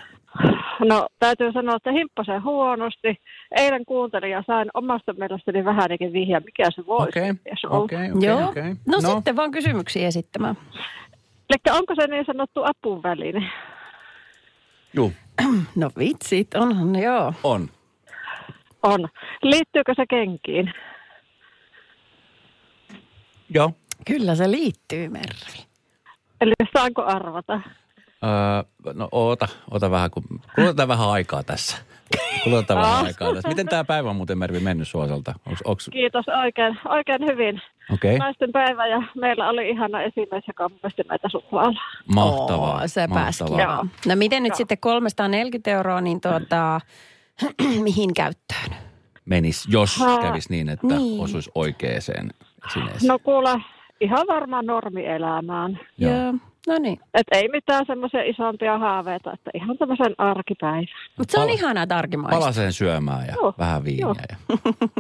No 0.89 1.07
täytyy 1.19 1.53
sanoa, 1.53 1.77
että 1.77 1.93
himppasen 1.93 2.45
huonosti. 2.45 3.17
Eilen 3.57 3.85
kuuntelin 3.85 4.31
ja 4.31 4.43
sain 4.47 4.69
omasta 4.75 5.13
mielestäni 5.13 5.65
vähän 5.65 5.83
ainakin 5.83 6.13
vihja, 6.13 6.41
mikä 6.41 6.65
se 6.75 6.87
voisi 6.87 7.09
Okei, 7.09 7.23
kenties 7.23 7.65
olla. 7.65 7.79
okei, 7.79 8.13
okei. 8.13 8.29
Joo. 8.29 8.49
okei. 8.49 8.75
No, 8.87 9.01
sitten 9.01 9.37
vaan 9.37 9.51
kysymyksiä 9.51 10.07
esittämään. 10.09 10.57
Eli 11.51 11.77
onko 11.79 11.95
se 11.95 12.07
niin 12.07 12.25
sanottu 12.27 12.63
apuväline? 12.65 13.51
Juu, 14.95 15.13
No 15.77 15.91
vitsit, 15.99 16.55
onhan 16.55 16.95
joo. 17.03 17.35
on. 17.45 17.69
On. 18.83 19.09
Liittyykö 19.43 19.93
se 19.97 20.05
kenkiin? 20.11 20.73
Joo. 23.55 23.73
Kyllä 24.07 24.35
se 24.35 24.51
liittyy, 24.51 25.09
Mervi. 25.09 25.67
Eli 26.41 26.53
saanko 26.73 27.03
arvata? 27.03 27.61
Öö, 28.25 28.93
no 28.95 29.09
oota, 29.13 29.49
oota 29.71 29.91
vähän, 29.91 30.11
kun 30.11 30.23
kulutetaan 30.55 30.89
vähän 30.89 31.09
aikaa 31.11 31.43
tässä. 31.43 31.77
Kulutetaan 32.45 32.81
vähän 32.81 33.05
aikaa 33.05 33.35
tässä. 33.35 33.49
Miten 33.49 33.67
tämä 33.67 33.85
päivä 33.85 34.11
on 34.11 34.17
muuten 34.17 34.39
Mervi 34.39 34.61
mennyt 34.61 34.89
suoselta? 34.89 35.35
Onks, 35.47 35.63
onks, 35.63 35.89
Kiitos 35.93 36.25
oikein, 36.29 36.79
oikein 36.89 37.27
hyvin. 37.27 37.63
okay. 37.95 38.19
Naisten 38.19 38.53
päivä 38.53 38.87
ja 38.87 39.03
meillä 39.21 39.49
oli 39.49 39.69
ihana 39.71 40.03
esimies, 40.03 40.45
joka 40.49 40.71
nosti 40.83 41.03
näitä 41.09 41.29
suklaalla. 41.29 41.81
mahtavaa. 42.15 42.81
Oo, 42.81 42.89
se 42.89 43.07
mahtavaa. 43.07 43.87
No 44.07 44.17
miten 44.17 44.43
nyt 44.43 44.51
Joo. 44.51 44.57
sitten 44.57 44.79
340 44.79 45.71
euroa, 45.71 46.01
niin 46.01 46.21
tuota, 46.21 46.81
mihin 47.85 48.15
käyttöön? 48.15 48.77
Menis, 49.25 49.67
jos 49.69 49.99
kävisi 50.23 50.51
niin, 50.51 50.69
että 50.69 50.87
niin. 50.87 51.21
osuisi 51.21 51.51
oikeeseen 51.55 52.31
esineeseen. 52.67 53.09
No 53.09 53.19
kuule, 53.19 53.51
ihan 54.01 54.27
varmaan 54.29 54.67
normielämään. 54.67 55.81
Joo. 55.99 56.13
Joo. 56.13 56.33
No 56.67 56.75
niin. 56.81 57.01
Et 57.15 57.27
ei 57.33 57.49
mitään 57.49 57.87
semmoisia 57.87 58.23
isompia 58.23 58.79
haaveita, 58.79 59.33
että 59.33 59.51
ihan 59.55 59.79
tämmöisen 59.79 60.15
arkipäivän. 60.19 60.85
Mutta 61.19 61.33
se 61.33 61.39
on 61.41 61.47
Pala- 61.47 61.55
ihanaa 61.55 61.87
tarkimaista. 61.87 62.39
Palaseen 62.39 62.73
syömään 62.73 63.27
ja 63.27 63.35
Joo, 63.35 63.55
vähän 63.59 63.85
viiniä. 63.85 64.01
joo. 64.03 64.15
Ja, 64.31 64.37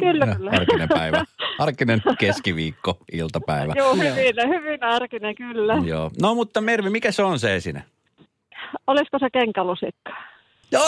Kyllä, 0.00 0.26
kyllä. 0.36 0.50
arkinen 0.50 0.88
päivä. 0.88 1.24
Arkinen 1.58 2.02
keskiviikko, 2.18 2.98
iltapäivä. 3.12 3.72
Joo, 3.76 3.94
hyvin, 3.94 4.48
hyvin 4.48 4.82
arkinen 4.84 5.34
kyllä. 5.34 5.74
Joo. 5.84 6.10
No 6.22 6.34
mutta 6.34 6.60
Mervi, 6.60 6.90
mikä 6.90 7.12
se 7.12 7.22
on 7.22 7.38
se 7.38 7.56
esine? 7.56 7.82
Olisiko 8.86 9.18
se 9.18 9.30
kenkälusikka? 9.30 10.12
Kyllä! 10.70 10.82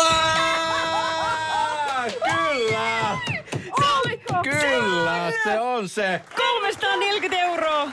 Kyllä, 4.61 5.33
se 5.45 5.61
on 5.61 5.89
se. 5.89 6.21
340 6.37 7.39
euroa! 7.47 7.89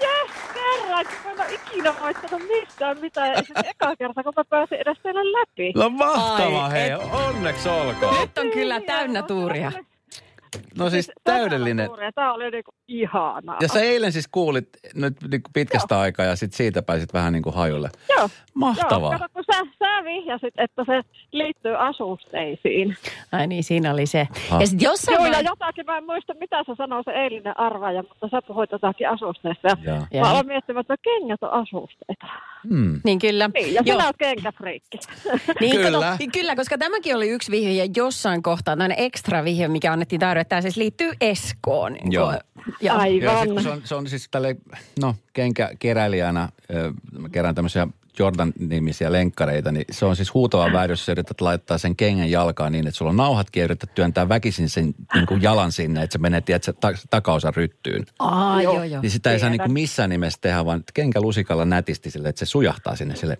Jes, 0.00 0.30
kerran, 0.54 1.06
kun 1.06 1.16
mä 1.24 1.30
en 1.32 1.40
ole 1.40 1.54
ikinä 1.54 1.94
voittanut 2.02 2.48
mistään 2.48 3.00
mitään. 3.00 3.30
Ja 3.32 3.36
sitten 3.42 3.64
eka 3.66 3.96
kerta, 3.96 4.22
kun 4.22 4.32
mä 4.36 4.44
pääsin 4.44 4.78
edes 4.78 4.98
teille 5.02 5.32
läpi. 5.40 5.72
No 5.76 5.88
mahtavaa, 5.90 6.64
Ai, 6.64 6.72
hei. 6.72 6.94
Onneksi 7.12 7.68
olkoon. 7.68 8.20
Nyt 8.20 8.38
on 8.38 8.50
kyllä 8.50 8.80
täynnä 8.80 9.22
tuuria. 9.22 9.72
No 10.78 10.90
siis 10.90 11.10
täydellinen. 11.24 11.90
Tämä 12.14 12.32
oli 12.32 12.50
niinku 12.50 12.70
ihanaa. 12.88 13.56
Ja 13.60 13.68
sä 13.68 13.80
eilen 13.80 14.12
siis 14.12 14.28
kuulit 14.28 14.68
nyt 14.94 15.16
niin 15.30 15.42
kuin 15.42 15.52
pitkästä 15.52 16.00
aikaa 16.00 16.26
ja 16.26 16.36
sit 16.36 16.52
siitä 16.52 16.82
pääsit 16.82 17.12
vähän 17.12 17.32
niin 17.32 17.42
kuin 17.42 17.54
hajulle. 17.54 17.88
Joo. 18.16 18.28
Mahtavaa. 18.54 19.12
Joo, 19.12 19.18
kato, 19.18 19.32
kun 19.34 19.44
sä, 19.52 19.60
sä 19.78 20.04
vihjasit, 20.04 20.54
että 20.58 20.84
se 20.86 21.02
liittyy 21.32 21.76
asusteisiin. 21.86 22.96
Ai 23.32 23.46
niin, 23.46 23.64
siinä 23.64 23.92
oli 23.92 24.06
se. 24.06 24.28
Ha. 24.50 24.60
Ja 24.60 24.66
sitten 24.66 24.86
jossain 24.86 25.14
Joo, 25.14 25.26
ja 25.26 25.32
vai- 25.32 25.44
jotakin, 25.44 25.86
mä 25.86 25.96
en 25.98 26.04
muista 26.04 26.34
mitä 26.40 26.64
sä 26.66 26.74
sanoi 26.76 27.04
se 27.04 27.10
eilinen 27.10 27.60
arvaaja, 27.60 28.02
mutta 28.02 28.28
sä 28.30 28.42
puhuit 28.46 28.72
jotakin 28.72 29.08
asusteista. 29.08 29.68
Ja 29.68 29.76
Joo. 29.84 29.96
Joo. 30.12 30.24
mä 30.24 30.30
aloin 30.30 30.46
miettimään, 30.46 30.80
että 30.80 30.96
kengät 31.02 31.42
on 31.42 31.52
asusteita. 31.52 32.26
Hmm. 32.68 33.00
Niin 33.04 33.18
kyllä. 33.18 33.50
Niin, 33.54 33.74
ja 33.74 33.82
Joo. 33.84 34.00
sinä 34.00 34.12
kenkäfriikki. 34.18 34.98
Niin, 35.60 35.76
Kyllä. 35.76 36.00
Kato, 36.00 36.16
niin 36.18 36.32
kyllä, 36.32 36.56
koska 36.56 36.78
tämäkin 36.78 37.16
oli 37.16 37.28
yksi 37.28 37.50
vihje 37.50 37.84
ja 37.84 37.90
jossain 37.96 38.42
kohtaa 38.42 38.76
tämmöinen 38.76 38.98
ekstra 38.98 39.44
vihje, 39.44 39.68
mikä 39.68 39.92
annettiin 39.92 40.22
että 40.22 40.44
tämä 40.44 40.60
siis 40.60 40.76
liittyy 40.76 41.12
Eskoon. 41.20 41.92
Niin 41.92 42.12
Joo. 42.12 42.34
Ja, 42.80 42.94
Ai. 42.94 43.18
Joo, 43.18 43.32
ja 43.32 43.40
sit, 43.40 43.48
Aivan. 43.48 43.62
se, 43.62 43.68
on, 43.70 43.80
se 43.84 43.94
on 43.94 44.06
siis 44.06 44.28
tälle, 44.30 44.56
no 45.00 45.16
kenkäkeräilijänä, 45.32 46.48
mä 47.18 47.28
kerään 47.28 47.54
tämmöisiä 47.54 47.88
Jordan-nimisiä 48.18 49.12
lenkkareita, 49.12 49.72
niin 49.72 49.84
se 49.90 50.04
on 50.04 50.16
siis 50.16 50.34
huutava 50.34 50.72
vääryys, 50.72 51.00
jos 51.00 51.08
yrität 51.08 51.40
laittaa 51.40 51.78
sen 51.78 51.96
kengän 51.96 52.30
jalkaan 52.30 52.72
niin, 52.72 52.86
että 52.86 52.98
sulla 52.98 53.10
on 53.10 53.16
nauhatkin 53.16 53.60
ja 53.60 53.64
yrität 53.64 53.94
työntää 53.94 54.28
väkisin 54.28 54.68
sen 54.68 54.94
niin 55.14 55.26
kuin 55.26 55.42
jalan 55.42 55.72
sinne, 55.72 56.02
että 56.02 56.12
se 56.12 56.18
menee, 56.18 56.40
tiedätkö, 56.40 56.72
ta- 56.72 56.92
takaosan 57.10 57.54
ryttyyn. 57.54 58.06
Aa, 58.18 58.62
joo, 58.62 58.84
Joo. 58.84 59.02
Niin 59.02 59.10
sitä 59.10 59.32
ei 59.32 59.38
saa 59.38 59.50
niin 59.50 59.60
kuin 59.60 59.72
missään 59.72 60.10
nimessä 60.10 60.38
tehdä, 60.42 60.64
vaan 60.64 60.84
kenkä 60.94 61.20
lusikalla 61.20 61.64
nätisti 61.64 62.10
sille, 62.10 62.28
että 62.28 62.38
se 62.38 62.46
sujahtaa 62.46 62.96
sinne 62.96 63.16
sille. 63.16 63.36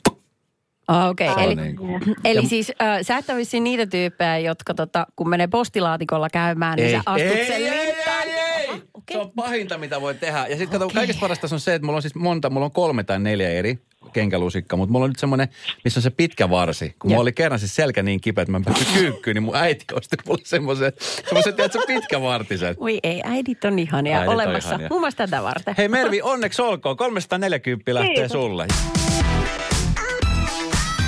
Ah, 0.89 1.09
Okei, 1.09 1.29
on 1.29 1.39
eli, 1.43 1.55
niin 1.55 1.77
kuin- 1.77 2.01
eli 2.25 2.39
Ja- 2.43 2.49
siis 2.49 2.73
äh, 2.83 2.99
sä 3.03 3.17
et 3.19 3.31
ole 3.31 3.61
niitä 3.61 3.87
tyyppejä, 3.87 4.39
jotka 4.39 4.75
tota, 4.75 5.07
kun 5.17 5.29
menee 5.29 5.47
postilaatikolla 5.47 6.29
käymään, 6.31 6.77
niin 6.77 6.91
sä 6.91 7.03
astut 7.07 7.47
sen 7.47 7.63
linttaan. 7.63 8.25
Ah, 8.69 8.81
okei. 8.95 9.17
Se 9.17 9.19
on 9.21 9.31
pahinta, 9.37 9.79
mitä 9.79 10.01
voi 10.01 10.15
tehdä. 10.15 10.47
Ja 10.47 10.57
sitten 10.57 10.81
kato, 10.81 10.91
kaikista 10.95 11.21
parasta 11.21 11.49
on 11.53 11.61
se, 11.61 11.75
että 11.75 11.87
mulla 11.87 11.97
on 11.97 12.03
siis 12.03 12.15
monta, 12.15 12.51
mulla 12.51 12.67
on 12.67 12.73
kolme 12.73 13.05
tai 13.05 13.19
neljä 13.19 13.51
eri 13.51 13.79
kenkälusikkaa, 14.13 14.77
mutta 14.77 14.93
mulla 14.93 15.05
on 15.05 15.11
nyt 15.11 15.19
semmoinen, 15.19 15.49
missä 15.85 15.99
on 15.99 16.03
se 16.03 16.11
pitkä 16.11 16.51
varsi. 16.51 16.95
Kun 16.99 17.11
mulla 17.11 17.23
oli 17.23 17.33
kerran 17.33 17.59
siis 17.59 17.75
selkä 17.77 18.03
niin 18.03 18.21
kipeä, 18.21 18.43
että 18.43 18.53
mä 18.53 18.57
en 18.57 18.65
päässyt 18.65 18.89
kyykkyyn, 18.95 19.35
niin 19.35 19.43
mun 19.43 19.57
äiti 19.57 19.85
osti 19.93 20.17
mulle 20.27 20.41
semmoisen, 20.45 20.93
semmoisen, 21.25 21.55
tiedätkö, 21.55 21.79
pitkä 21.87 22.21
vartisen. 22.21 22.75
Oi 22.79 22.99
ei, 23.03 23.21
äidit 23.25 23.65
on 23.65 23.79
ihania 23.79 24.17
Äidit 24.17 24.29
on 24.29 24.35
olemassa. 24.35 24.69
ihania. 24.69 24.89
Muun 24.91 25.03
muassa 25.03 25.17
tätä 25.17 25.43
varten. 25.43 25.75
Hei 25.79 25.89
Mervi, 25.89 26.23
onneksi 26.23 26.63
olkoon. 26.63 26.97
340 26.97 27.95
lähtee 27.95 28.15
Kiitos. 28.15 28.33
sulle. 28.33 28.67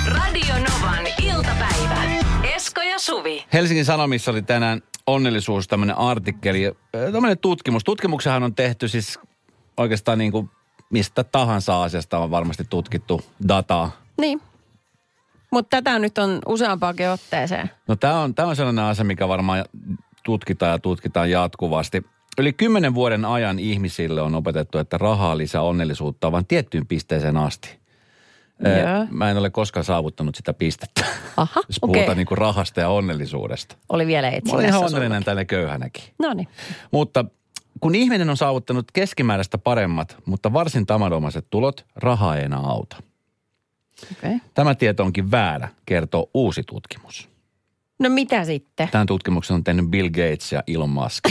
Radio 0.07 0.53
Novan 0.55 1.07
iltapäivä. 1.23 2.03
Esko 2.55 2.81
ja 2.81 2.99
Suvi. 2.99 3.45
Helsingin 3.53 3.85
Sanomissa 3.85 4.31
oli 4.31 4.41
tänään 4.41 4.81
onnellisuus 5.07 5.67
tämmöinen 5.67 5.97
artikkeli, 5.97 6.71
tämmöinen 7.11 7.37
tutkimus. 7.37 7.83
Tutkimuksehan 7.83 8.43
on 8.43 8.55
tehty 8.55 8.87
siis 8.87 9.19
oikeastaan 9.77 10.17
niin 10.17 10.31
kuin 10.31 10.49
mistä 10.89 11.23
tahansa 11.23 11.83
asiasta 11.83 12.19
on 12.19 12.31
varmasti 12.31 12.63
tutkittu 12.69 13.21
dataa. 13.47 13.91
Niin. 14.21 14.41
Mutta 15.51 15.77
tätä 15.77 15.99
nyt 15.99 16.17
on 16.17 16.39
useampaakin 16.45 17.09
otteeseen. 17.09 17.69
No 17.87 17.95
tämä 17.95 18.19
on, 18.19 18.35
tää 18.35 18.45
on 18.45 18.55
sellainen 18.55 18.85
asia, 18.85 19.05
mikä 19.05 19.27
varmaan 19.27 19.65
tutkitaan 20.23 20.71
ja 20.71 20.79
tutkitaan 20.79 21.31
jatkuvasti. 21.31 22.05
Yli 22.37 22.53
kymmenen 22.53 22.93
vuoden 22.93 23.25
ajan 23.25 23.59
ihmisille 23.59 24.21
on 24.21 24.35
opetettu, 24.35 24.77
että 24.77 24.97
rahaa 24.97 25.37
lisää 25.37 25.61
onnellisuutta 25.61 26.31
vain 26.31 26.47
tiettyyn 26.47 26.87
pisteeseen 26.87 27.37
asti. 27.37 27.79
Joo. 28.63 29.07
Mä 29.11 29.31
en 29.31 29.37
ole 29.37 29.49
koskaan 29.49 29.83
saavuttanut 29.83 30.35
sitä 30.35 30.53
pistettä, 30.53 31.05
Aha, 31.37 31.61
jos 31.67 31.79
puhutaan 31.79 32.17
niin 32.17 32.27
kuin 32.27 32.37
rahasta 32.37 32.79
ja 32.79 32.89
onnellisuudesta. 32.89 33.75
Oli 33.89 34.07
vielä 34.07 34.27
Mä 34.27 34.29
olen 34.29 34.37
etsinnässä 34.37 34.67
ihan 34.67 34.83
onnellinen 34.83 35.23
tälle 35.23 35.45
köyhänäkin. 35.45 36.03
No 36.19 36.33
niin. 36.33 36.47
Mutta 36.91 37.25
kun 37.79 37.95
ihminen 37.95 38.29
on 38.29 38.37
saavuttanut 38.37 38.91
keskimääräistä 38.91 39.57
paremmat, 39.57 40.17
mutta 40.25 40.53
varsin 40.53 40.85
tamanomaiset 40.85 41.47
tulot, 41.49 41.85
raha 41.95 42.35
ei 42.35 42.43
enää 42.43 42.59
auta. 42.59 42.97
Okay. 44.11 44.39
Tämä 44.53 44.75
tieto 44.75 45.03
onkin 45.03 45.31
väärä, 45.31 45.69
kertoo 45.85 46.29
uusi 46.33 46.63
tutkimus. 46.63 47.29
No 47.99 48.09
mitä 48.09 48.45
sitten? 48.45 48.89
Tämän 48.91 49.07
tutkimuksen 49.07 49.55
on 49.55 49.63
tehnyt 49.63 49.89
Bill 49.89 50.09
Gates 50.09 50.51
ja 50.51 50.63
Elon 50.67 50.89
Musk, 50.89 51.23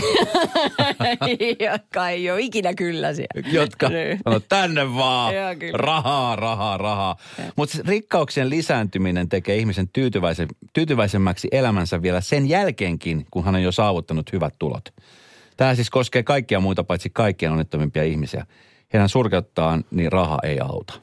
Jotka 1.61 2.09
ei 2.09 2.31
ole 2.31 2.41
ikinä 2.41 2.75
kyllä 2.75 3.15
siellä. 3.15 3.49
jotka 3.53 3.91
sanoo 4.25 4.41
tänne 4.41 4.95
vaan, 4.95 5.35
Joo, 5.35 5.55
rahaa, 5.73 6.37
rahaa, 6.37 6.79
rahaa. 6.79 7.17
Mutta 7.57 7.79
rikkauksien 7.87 8.51
lisääntyminen 8.51 9.29
tekee 9.29 9.57
ihmisen 9.57 9.89
tyytyväisen, 9.89 10.49
tyytyväisemmäksi 10.73 11.49
elämänsä 11.53 12.03
vielä 12.03 12.21
sen 12.21 12.49
jälkeenkin, 12.49 13.27
kun 13.31 13.45
hän 13.45 13.55
on 13.55 13.63
jo 13.63 13.73
saavuttanut 13.73 14.33
hyvät 14.33 14.55
tulot. 14.59 14.89
Tämä 15.57 15.75
siis 15.75 15.91
koskee 15.91 16.23
kaikkia 16.23 16.61
muita 16.61 16.85
paitsi 16.85 17.11
kaikkien 17.11 17.53
onnettomimpia 17.53 18.05
ihmisiä. 18.05 18.47
Heidän 18.93 19.09
surkeuttaan, 19.09 19.85
niin 19.91 20.13
raha 20.13 20.39
ei 20.43 20.61
auta. 20.61 20.95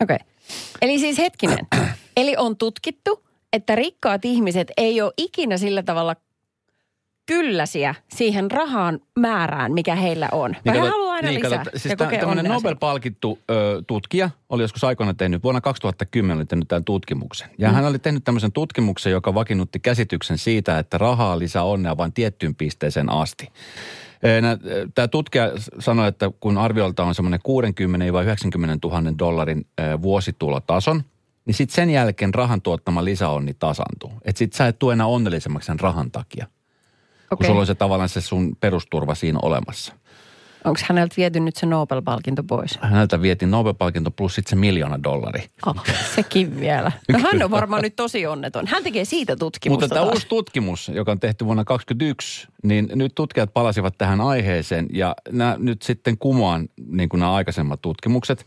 Okei. 0.00 0.16
Okay. 0.16 0.26
Eli 0.82 0.98
siis 0.98 1.18
hetkinen. 1.18 1.66
Eli 2.16 2.34
on 2.36 2.56
tutkittu, 2.56 3.26
että 3.52 3.74
rikkaat 3.74 4.24
ihmiset 4.24 4.72
ei 4.76 5.00
ole 5.00 5.12
ikinä 5.16 5.58
sillä 5.58 5.82
tavalla 5.82 6.16
kylläsiä 7.26 7.94
siihen 8.14 8.50
rahan 8.50 9.00
määrään, 9.18 9.72
mikä 9.72 9.94
heillä 9.94 10.28
on. 10.32 10.56
Vai 10.66 10.74
he 10.74 10.80
kato- 10.80 10.90
haluaa 10.90 11.14
aina 11.14 11.28
niin, 11.28 11.42
lisää. 11.42 11.58
kato, 11.58 11.70
siis 11.70 11.84
ja 11.84 11.96
tä- 11.96 12.04
kokee 12.04 12.20
tämmöinen. 12.20 12.44
Nobel-palkittu 12.44 13.38
ö, 13.50 13.82
tutkija 13.86 14.30
oli 14.48 14.62
joskus 14.62 14.84
aikoina 14.84 15.14
tehnyt, 15.14 15.42
vuonna 15.42 15.60
2010 15.60 16.36
oli 16.36 16.46
tehnyt 16.46 16.68
tämän 16.68 16.84
tutkimuksen. 16.84 17.50
Ja 17.58 17.68
mm. 17.68 17.74
hän 17.74 17.84
oli 17.84 17.98
tehnyt 17.98 18.24
tämmöisen 18.24 18.52
tutkimuksen, 18.52 19.12
joka 19.12 19.34
vakiinnutti 19.34 19.80
käsityksen 19.80 20.38
siitä, 20.38 20.78
että 20.78 20.98
rahaa 20.98 21.38
lisää 21.38 21.62
onnea 21.62 21.96
vain 21.96 22.12
tiettyyn 22.12 22.54
pisteeseen 22.54 23.12
asti. 23.12 23.48
Tämä 24.94 25.08
tutkija 25.08 25.50
sanoi, 25.78 26.08
että 26.08 26.30
kun 26.40 26.58
arviolta 26.58 27.04
on 27.04 27.14
semmoinen 27.14 27.40
60-90 28.84 28.88
000 28.90 29.18
dollarin 29.18 29.66
vuositulotason, 30.02 31.02
niin 31.46 31.54
sitten 31.54 31.74
sen 31.74 31.90
jälkeen 31.90 32.34
rahan 32.34 32.62
tuottama 32.62 33.04
lisäonni 33.04 33.54
tasantuu. 33.54 34.12
Että 34.24 34.38
sitten 34.38 34.56
sä 34.56 34.66
et 34.66 34.78
tule 34.78 34.92
enää 34.92 35.06
onnellisemmaksi 35.06 35.66
sen 35.66 35.80
rahan 35.80 36.10
takia, 36.10 36.46
kun 37.28 37.36
Okei. 37.36 37.46
sulla 37.46 37.60
on 37.60 37.66
se 37.66 37.74
tavallaan 37.74 38.08
se 38.08 38.20
sun 38.20 38.56
perusturva 38.60 39.14
siinä 39.14 39.38
olemassa. 39.42 39.94
Onko 40.66 40.80
häneltä 40.84 41.14
viety 41.16 41.40
nyt 41.40 41.56
se 41.56 41.66
Nobel-palkinto 41.66 42.42
pois? 42.42 42.78
Häneltä 42.82 43.22
vietiin 43.22 43.50
Nobel-palkinto 43.50 44.10
plus 44.10 44.34
sitten 44.34 44.50
se 44.50 44.56
miljoona 44.56 45.02
dollari. 45.02 45.44
Oh, 45.66 45.76
sekin 46.14 46.60
vielä. 46.60 46.92
No 47.12 47.18
hän 47.18 47.42
on 47.42 47.50
varmaan 47.50 47.82
nyt 47.82 47.96
tosi 47.96 48.26
onneton. 48.26 48.66
Hän 48.66 48.82
tekee 48.82 49.04
siitä 49.04 49.36
tutkimusta 49.36 49.84
Mutta 49.84 49.94
tämä 49.94 50.10
uusi 50.10 50.26
tutkimus, 50.28 50.88
joka 50.88 51.12
on 51.12 51.20
tehty 51.20 51.44
vuonna 51.44 51.64
2021, 51.64 52.48
niin 52.62 52.88
nyt 52.94 53.14
tutkijat 53.14 53.54
palasivat 53.54 53.98
tähän 53.98 54.20
aiheeseen 54.20 54.86
ja 54.92 55.14
nämä 55.30 55.56
nyt 55.58 55.82
sitten 55.82 56.18
kumoan 56.18 56.68
niin 56.86 57.08
kuin 57.08 57.20
nämä 57.20 57.34
aikaisemmat 57.34 57.82
tutkimukset, 57.82 58.46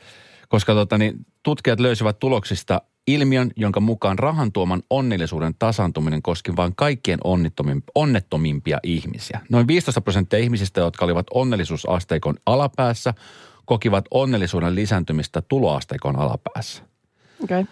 koska 0.49 0.73
tota, 0.73 0.97
niin, 0.97 1.25
tutkijat 1.43 1.79
löysivät 1.79 2.19
tuloksista 2.19 2.81
ilmiön, 3.07 3.51
jonka 3.55 3.79
mukaan 3.79 4.19
rahan 4.19 4.51
tuoman 4.51 4.83
onnellisuuden 4.89 5.53
tasantuminen 5.59 6.21
koski 6.21 6.55
vain 6.55 6.75
kaikkien 6.75 7.19
onnettomim- 7.25 7.83
onnettomimpia 7.95 8.77
ihmisiä. 8.83 9.39
Noin 9.49 9.67
15 9.67 10.01
prosenttia 10.01 10.39
ihmisistä, 10.39 10.81
jotka 10.81 11.05
olivat 11.05 11.27
onnellisuusasteikon 11.33 12.35
alapäässä, 12.45 13.13
kokivat 13.65 14.05
onnellisuuden 14.11 14.75
lisääntymistä 14.75 15.41
tuloasteikon 15.41 16.15
alapäässä. 16.15 16.83
Okay. 17.43 17.65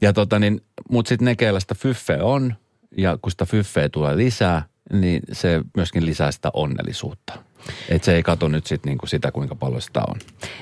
Ja 0.00 0.12
tota 0.12 0.38
niin, 0.38 0.60
mutta 0.90 1.08
sitten 1.08 1.24
ne, 1.24 1.36
keillä 1.36 1.60
sitä 1.60 1.74
fyffeä 1.74 2.24
on, 2.24 2.54
ja 2.96 3.18
kun 3.22 3.30
sitä 3.30 3.44
fyffeä 3.44 3.88
tulee 3.88 4.16
lisää, 4.16 4.62
niin 4.92 5.22
se 5.32 5.60
myöskin 5.76 6.06
lisää 6.06 6.32
sitä 6.32 6.50
onnellisuutta. 6.52 7.32
Et 7.88 8.04
se 8.04 8.14
ei 8.14 8.22
kato 8.22 8.48
nyt 8.48 8.66
sit 8.66 8.86
niinku 8.86 9.06
sitä, 9.06 9.32
kuinka 9.32 9.54
paljon 9.54 9.82
sitä 9.82 10.00
on. 10.08 10.16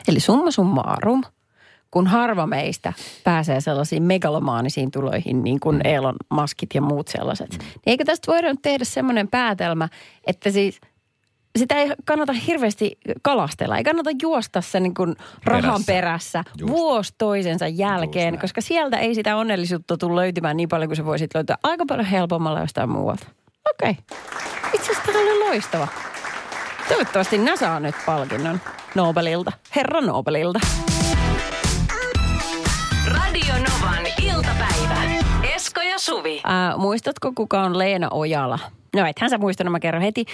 Eli 0.09 0.21
summa 0.21 0.51
summarum, 0.51 1.23
kun 1.95 2.07
harva 2.07 2.47
meistä 2.47 2.93
pääsee 3.25 3.61
sellaisiin 3.61 4.03
megalomaanisiin 4.03 4.91
tuloihin, 4.91 5.45
niin 5.45 5.61
kuin 5.61 5.87
Elon 5.87 6.15
Muskit 6.31 6.71
ja 6.75 6.83
muut 6.83 7.09
sellaiset, 7.09 7.51
niin 7.59 7.83
eikö 7.87 8.05
tästä 8.05 8.33
voida 8.33 8.49
nyt 8.49 8.63
tehdä 8.63 8.85
semmoinen 8.85 9.29
päätelmä, 9.29 9.89
että 10.27 10.51
siis 10.51 10.81
sitä 11.59 11.75
ei 11.75 11.93
kannata 12.05 12.33
hirveästi 12.33 12.99
kalastella. 13.23 13.77
Ei 13.77 13.85
kannata 13.85 14.11
juosta 14.23 14.61
sen 14.61 14.83
niin 14.83 14.95
kuin 14.95 15.17
rahan 15.45 15.81
Perässä. 15.87 15.93
perässä 15.93 16.45
Just. 16.59 16.73
vuosi 16.73 17.15
toisensa 17.19 17.69
jälkeen, 17.69 18.39
koska 18.39 18.61
sieltä 18.61 18.99
ei 18.99 19.15
sitä 19.15 19.37
onnellisuutta 19.37 19.97
tule 19.97 20.21
löytymään 20.21 20.57
niin 20.57 20.69
paljon 20.69 20.89
kuin 20.89 20.97
se 20.97 21.05
voisit 21.05 21.35
löytää 21.35 21.59
aika 21.63 21.85
paljon 21.89 22.07
helpommalla 22.07 22.61
jostain 22.61 22.91
muualta. 22.91 23.27
Okei. 23.71 23.91
Okay. 23.91 24.19
Itse 24.75 24.93
asiassa 24.93 25.13
tämä 25.13 25.19
oli 25.19 25.39
loistava. 25.39 25.89
Toivottavasti 26.89 27.39
nämä 27.39 27.57
saa 27.57 27.81
nyt 27.81 27.95
palkinnon 28.07 28.61
Nobelilta, 28.95 29.53
herra 29.77 30.01
Nobelilta. 30.01 30.61
Radio 33.85 34.33
Novan 34.33 34.37
iltapäivä. 34.37 35.21
Esko 35.55 35.81
ja 35.81 35.99
Suvi. 35.99 36.41
Ää, 36.45 36.77
muistatko, 36.77 37.33
kuka 37.35 37.63
on 37.63 37.79
Leena 37.79 38.09
Ojala? 38.11 38.59
No 38.97 39.07
ethän 39.07 39.31
sä 39.31 39.39
muista, 39.39 39.65
no 39.65 39.71
mä 39.71 39.81
kerron 39.81 40.03
heti. 40.03 40.25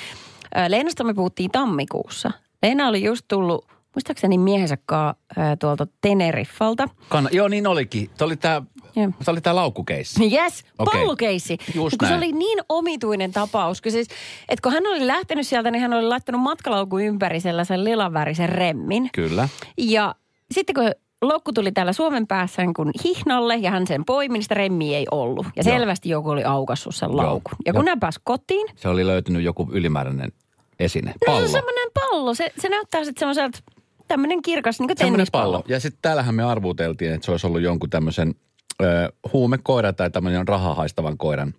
Ää, 0.54 0.70
Leenasta 0.70 1.04
me 1.04 1.14
puhuttiin 1.14 1.50
tammikuussa. 1.50 2.30
Leena 2.62 2.88
oli 2.88 3.04
just 3.04 3.24
tullut, 3.28 3.66
muistaakseni 3.94 4.38
miehensä 4.38 4.76
kaa, 4.86 5.14
ää, 5.36 5.56
tuolta 5.56 5.86
Teneriffalta. 6.00 6.88
Kann- 7.14 7.28
Joo, 7.32 7.48
niin 7.48 7.66
olikin. 7.66 8.10
Se 8.14 8.24
oli 8.24 8.36
tämä 8.36 8.62
Joo. 8.96 9.10
se 9.22 9.30
oli 9.30 9.40
tää 9.40 9.54
laukkukeissi. 9.54 10.30
Yes, 10.34 10.64
Okei. 10.78 11.00
pallokeissi. 11.00 11.58
Just 11.74 11.96
kun 11.96 12.08
se 12.08 12.14
näin. 12.14 12.24
oli 12.24 12.32
niin 12.32 12.58
omituinen 12.68 13.32
tapaus. 13.32 13.80
Kun, 13.82 13.92
siis, 13.92 14.08
että 14.48 14.62
kun 14.62 14.72
hän 14.72 14.86
oli 14.86 15.06
lähtenyt 15.06 15.46
sieltä, 15.46 15.70
niin 15.70 15.82
hän 15.82 15.92
oli 15.92 16.06
laittanut 16.06 16.40
matkalaukun 16.42 17.02
ympäri 17.02 17.40
sellaisen 17.40 17.84
lilanvärisen 17.84 18.48
remmin. 18.48 19.08
Kyllä. 19.14 19.48
Ja 19.78 20.14
sitten 20.52 20.74
kun 20.74 20.90
loukku 21.22 21.52
tuli 21.52 21.72
täällä 21.72 21.92
Suomen 21.92 22.26
päässä 22.26 22.62
niin 22.62 22.74
kun 22.74 22.90
hihnalle 23.04 23.56
ja 23.56 23.70
hän 23.70 23.86
sen 23.86 24.04
poimi, 24.04 24.32
niin 24.32 24.42
sitä 24.42 24.54
remmiä 24.54 24.98
ei 24.98 25.06
ollut. 25.10 25.46
Ja 25.56 25.62
Joo. 25.66 25.74
selvästi 25.76 26.08
joku 26.08 26.30
oli 26.30 26.44
aukassut 26.44 26.94
sen 26.94 27.16
laukun. 27.16 27.52
Ja 27.66 27.72
kun 27.72 27.86
Joo. 27.86 27.90
hän 27.90 28.00
pääsi 28.00 28.20
kotiin, 28.24 28.68
Se 28.76 28.88
oli 28.88 29.06
löytynyt 29.06 29.42
joku 29.42 29.68
ylimääräinen 29.72 30.32
esine. 30.80 31.10
No 31.10 31.14
se 31.18 31.26
Pallo. 31.26 31.42
on 31.42 31.48
semmoinen 31.48 31.88
pallo. 31.94 32.34
Se, 32.34 32.52
se 32.58 32.68
näyttää 32.68 33.04
sitten 33.04 33.20
semmoiselta 33.20 33.58
tämmöinen 34.08 34.42
kirkas 34.42 34.80
niin 34.80 34.88
kuin 34.88 34.96
tennispallo. 34.96 35.52
pallo. 35.52 35.64
Ja 35.68 35.80
sitten 35.80 35.98
täällähän 36.02 36.34
me 36.34 36.42
arvuteltiin, 36.42 37.12
että 37.14 37.24
se 37.24 37.30
olisi 37.30 37.46
ollut 37.46 37.60
jonkun 37.62 37.90
tämmöisen 37.90 38.34
ö, 38.82 39.12
huumekoira 39.32 39.92
tai 39.92 40.10
tämmöinen 40.10 40.48
rahaa 40.48 40.74
haistavan 40.74 41.18
koiran 41.18 41.54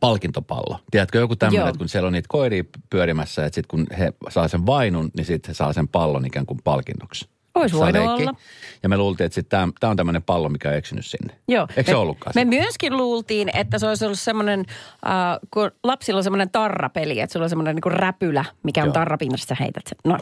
palkintopallo. 0.00 0.78
Tiedätkö, 0.90 1.18
joku 1.18 1.36
tämmöinen, 1.36 1.68
että 1.68 1.78
kun 1.78 1.88
siellä 1.88 2.06
on 2.06 2.12
niitä 2.12 2.26
koiria 2.28 2.64
pyörimässä, 2.90 3.44
että 3.46 3.54
sitten 3.54 3.68
kun 3.68 3.86
he 3.98 4.12
saa 4.28 4.48
sen 4.48 4.66
vainun, 4.66 5.10
niin 5.16 5.24
sitten 5.24 5.48
he 5.50 5.54
saa 5.54 5.72
sen 5.72 5.88
pallon 5.88 6.26
ikään 6.26 6.46
kuin 6.46 6.60
palkinnoksi. 6.64 7.28
Ois 7.56 7.72
voinut 7.72 8.02
olla. 8.06 8.34
Ja 8.82 8.88
me 8.88 8.96
luultiin, 8.96 9.26
että 9.36 9.68
tämä 9.80 9.90
on 9.90 9.96
tämmöinen 9.96 10.22
pallo, 10.22 10.48
mikä 10.48 10.68
on 10.68 10.74
eksynyt 10.74 11.06
sinne. 11.06 11.34
Joo. 11.48 11.66
Eikö 11.76 11.90
se 11.90 11.92
me, 11.92 11.96
ollutkaan 11.96 12.32
Me 12.34 12.40
se? 12.40 12.44
myöskin 12.44 12.96
luultiin, 12.96 13.50
että 13.54 13.78
se 13.78 13.86
olisi 13.86 14.04
ollut 14.04 14.18
semmoinen, 14.18 14.64
äh, 15.06 15.38
kun 15.50 15.70
lapsilla 15.84 16.18
on 16.18 16.24
semmoinen 16.24 16.50
tarrapeli, 16.50 17.20
että 17.20 17.32
sulla 17.32 17.44
on 17.44 17.50
semmoinen 17.50 17.76
niin 17.76 17.92
räpylä, 17.92 18.44
mikä 18.62 18.82
on 18.82 18.86
Joo. 18.86 18.92
tarrapinnassa, 18.94 19.46
sä 19.46 19.56
heität 19.60 19.82
sen. 19.86 19.98
No 20.04 20.18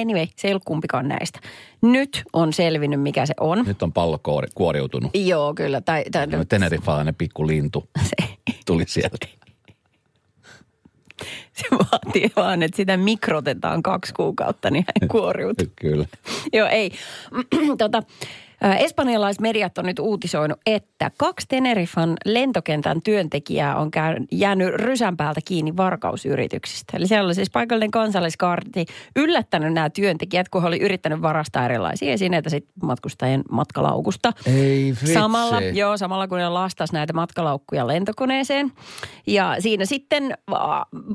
anyway, 0.00 0.26
se 0.36 0.48
ei 0.48 0.52
ollut 0.52 0.64
kumpikaan 0.64 1.08
näistä. 1.08 1.40
Nyt 1.82 2.22
on 2.32 2.52
selvinnyt, 2.52 3.00
mikä 3.00 3.26
se 3.26 3.34
on. 3.40 3.64
Nyt 3.66 3.82
on 3.82 3.92
pallo 3.92 4.18
koori, 4.18 4.48
kuoriutunut. 4.54 5.10
Joo, 5.14 5.54
kyllä. 5.54 5.80
Tai, 5.80 6.04
tai, 6.12 6.26
No, 6.26 6.44
Tenerifalainen 6.44 7.14
pikku 7.14 7.46
lintu 7.46 7.88
se, 8.08 8.28
tuli 8.66 8.84
sieltä. 8.88 9.26
Se 11.52 11.64
vaatii 11.70 12.30
vaan, 12.36 12.62
että 12.62 12.76
sitä 12.76 12.96
mikrotetaan 12.96 13.82
kaksi 13.82 14.14
kuukautta, 14.14 14.70
niin 14.70 14.84
hän 15.00 15.08
kuoriutuu. 15.08 15.66
Kyllä. 15.80 16.06
Joo, 16.52 16.68
ei. 16.68 16.92
tota, 17.78 18.02
ä, 18.64 18.74
espanjalaiset 18.74 19.40
mediat 19.40 19.78
on 19.78 19.86
nyt 19.86 19.98
uutisoinut, 19.98 20.58
että 20.66 21.10
kaksi 21.18 21.46
Teneriffan 21.48 22.16
lentokentän 22.24 23.02
työntekijää 23.02 23.76
on 23.76 23.90
jäänyt 24.32 24.74
rysän 24.74 25.16
päältä 25.16 25.40
kiinni 25.44 25.76
varkausyrityksistä. 25.76 26.96
Eli 26.96 27.06
siellä 27.06 27.26
oli 27.26 27.34
siis 27.34 27.50
paikallinen 27.50 27.90
kansalliskaarti 27.90 28.86
yllättänyt 29.16 29.72
nämä 29.72 29.90
työntekijät, 29.90 30.48
kun 30.48 30.62
he 30.62 30.68
oli 30.68 30.80
yrittänyt 30.80 31.22
varastaa 31.22 31.64
erilaisia 31.64 32.12
esineitä 32.12 32.50
sit 32.50 32.64
matkustajien 32.82 33.42
matkalaukusta. 33.50 34.32
Ei 34.46 34.90
vitsi. 34.90 35.14
Samalla, 35.14 35.60
joo, 35.60 35.96
samalla 35.96 36.28
kun 36.28 36.38
ne 36.38 36.48
lastas 36.48 36.92
näitä 36.92 37.12
matkalaukkuja 37.12 37.86
lentokoneeseen. 37.86 38.72
Ja 39.26 39.56
siinä 39.58 39.84
sitten 39.84 40.34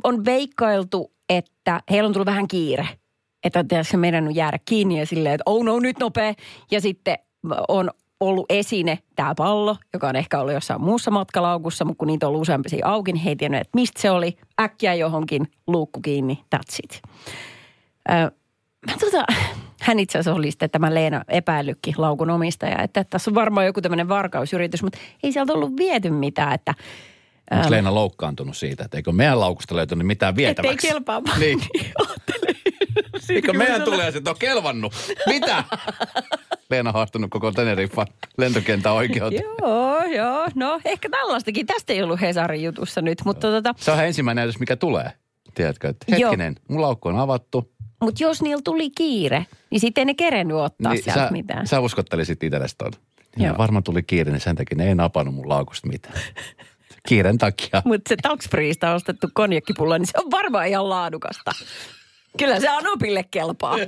on 0.03 0.25
veikkailtu, 0.25 1.13
että 1.29 1.81
heillä 1.91 2.07
on 2.07 2.13
tullut 2.13 2.25
vähän 2.25 2.47
kiire. 2.47 2.87
Että 3.43 3.83
se 3.83 3.97
meidän 3.97 4.27
on 4.27 4.35
jäädä 4.35 4.59
kiinni 4.65 4.99
ja 4.99 5.05
silleen, 5.05 5.35
että 5.35 5.43
oh 5.45 5.63
no, 5.63 5.79
nyt 5.79 5.99
nopea. 5.99 6.33
Ja 6.71 6.81
sitten 6.81 7.17
on 7.67 7.91
ollut 8.19 8.45
esine 8.49 8.99
tämä 9.15 9.35
pallo, 9.35 9.77
joka 9.93 10.07
on 10.07 10.15
ehkä 10.15 10.39
ollut 10.39 10.53
jossain 10.53 10.81
muussa 10.81 11.11
matkalaukussa, 11.11 11.85
mutta 11.85 11.99
kun 11.99 12.07
niitä 12.07 12.25
on 12.25 12.29
ollut 12.29 12.41
useampi 12.41 12.69
siinä 12.69 12.87
auki, 12.87 13.13
niin 13.13 13.23
he 13.23 13.29
ei 13.29 13.35
tiennyt, 13.35 13.61
että 13.61 13.75
mistä 13.75 14.01
se 14.01 14.11
oli. 14.11 14.37
Äkkiä 14.61 14.93
johonkin 14.93 15.47
luukku 15.67 16.01
kiinni, 16.01 16.43
that's 16.55 16.75
it. 16.83 17.01
Mä 18.87 18.97
tota, 18.99 19.25
hän 19.81 19.99
itse 19.99 20.17
asiassa 20.17 20.39
oli 20.39 20.51
sitten 20.51 20.69
tämä 20.69 20.93
Leena 20.93 21.23
epäilykki 21.27 21.93
laukun 21.97 22.29
omistaja, 22.29 22.83
että 22.83 23.03
tässä 23.03 23.31
on 23.31 23.35
varmaan 23.35 23.65
joku 23.65 23.81
tämmöinen 23.81 24.09
varkausyritys, 24.09 24.83
mutta 24.83 24.99
ei 25.23 25.31
sieltä 25.31 25.53
ollut 25.53 25.77
viety 25.77 26.09
mitään, 26.09 26.53
että 26.53 26.73
Onko 27.51 27.71
Leena 27.71 27.95
loukkaantunut 27.95 28.57
siitä, 28.57 28.83
että 28.85 28.97
eikö 28.97 29.11
meidän 29.11 29.39
laukusta 29.39 29.75
löytynyt 29.75 30.07
mitään 30.07 30.35
vietäväksi? 30.35 30.73
ettei 30.73 30.91
kelpaa. 30.91 31.21
Niin. 31.39 31.61
Eikö 33.29 33.53
meidän 33.53 33.81
tulee 33.81 34.07
että 34.07 34.29
on 34.29 34.35
kelvannut? 34.39 34.93
Mitä? 35.27 35.63
Leena 36.69 36.91
haastanut 36.91 37.31
koko 37.31 37.51
Teneriffan 37.51 38.07
lentokentän 38.37 38.93
oikeuteen. 38.93 39.43
Joo, 39.61 40.03
joo. 40.03 40.47
No 40.55 40.79
ehkä 40.85 41.09
tällaistakin. 41.09 41.65
Tästä 41.65 41.93
ei 41.93 42.03
ollut 42.03 42.21
Hesarin 42.21 42.63
jutussa 42.63 43.01
nyt, 43.01 43.17
mutta 43.25 43.47
tota, 43.47 43.73
Se 43.77 43.91
on 43.91 44.03
ensimmäinen 44.05 44.41
näytös, 44.41 44.59
mikä 44.59 44.75
tulee. 44.75 45.11
Tiedätkö, 45.55 45.89
että 45.89 46.05
Joo. 46.09 46.19
hetkinen, 46.31 46.55
mun 46.69 46.81
laukku 46.81 47.09
on 47.09 47.19
avattu. 47.19 47.71
mut 48.01 48.19
jos 48.19 48.41
niillä 48.41 48.61
tuli 48.63 48.89
kiire, 48.89 49.45
niin 49.71 49.79
sitten 49.79 50.01
ei 50.01 50.05
ne 50.05 50.13
kerennyt 50.13 50.57
ottaa 50.57 50.93
niin, 50.93 51.03
sieltä 51.03 51.25
sä, 51.25 51.31
mitään. 51.31 51.67
sä 51.67 51.79
uskottelisit 51.79 52.43
itsellesi 52.43 52.75
ton. 52.77 52.91
Joo. 53.37 53.47
Ja 53.47 53.57
varmaan 53.57 53.83
tuli 53.83 54.03
kiire, 54.03 54.31
niin 54.31 54.41
sen 54.41 54.55
takia 54.55 54.77
ne 54.77 54.87
ei 54.87 54.95
napannut 54.95 55.35
mun 55.35 55.49
laukusta 55.49 55.87
mitään. 55.87 56.19
Kiiren 57.07 57.37
takia. 57.37 57.81
Mutta 57.85 58.09
se 58.09 58.15
Tax 58.21 58.49
Freesta 58.49 58.93
ostettu 58.93 59.27
konjakkipulla, 59.33 59.97
niin 59.97 60.07
se 60.07 60.13
on 60.17 60.31
varmaan 60.31 60.67
ihan 60.67 60.89
laadukasta. 60.89 61.51
Kyllä 62.37 62.59
se 62.59 62.67
Anopille 62.67 63.25
kelpaa. 63.31 63.75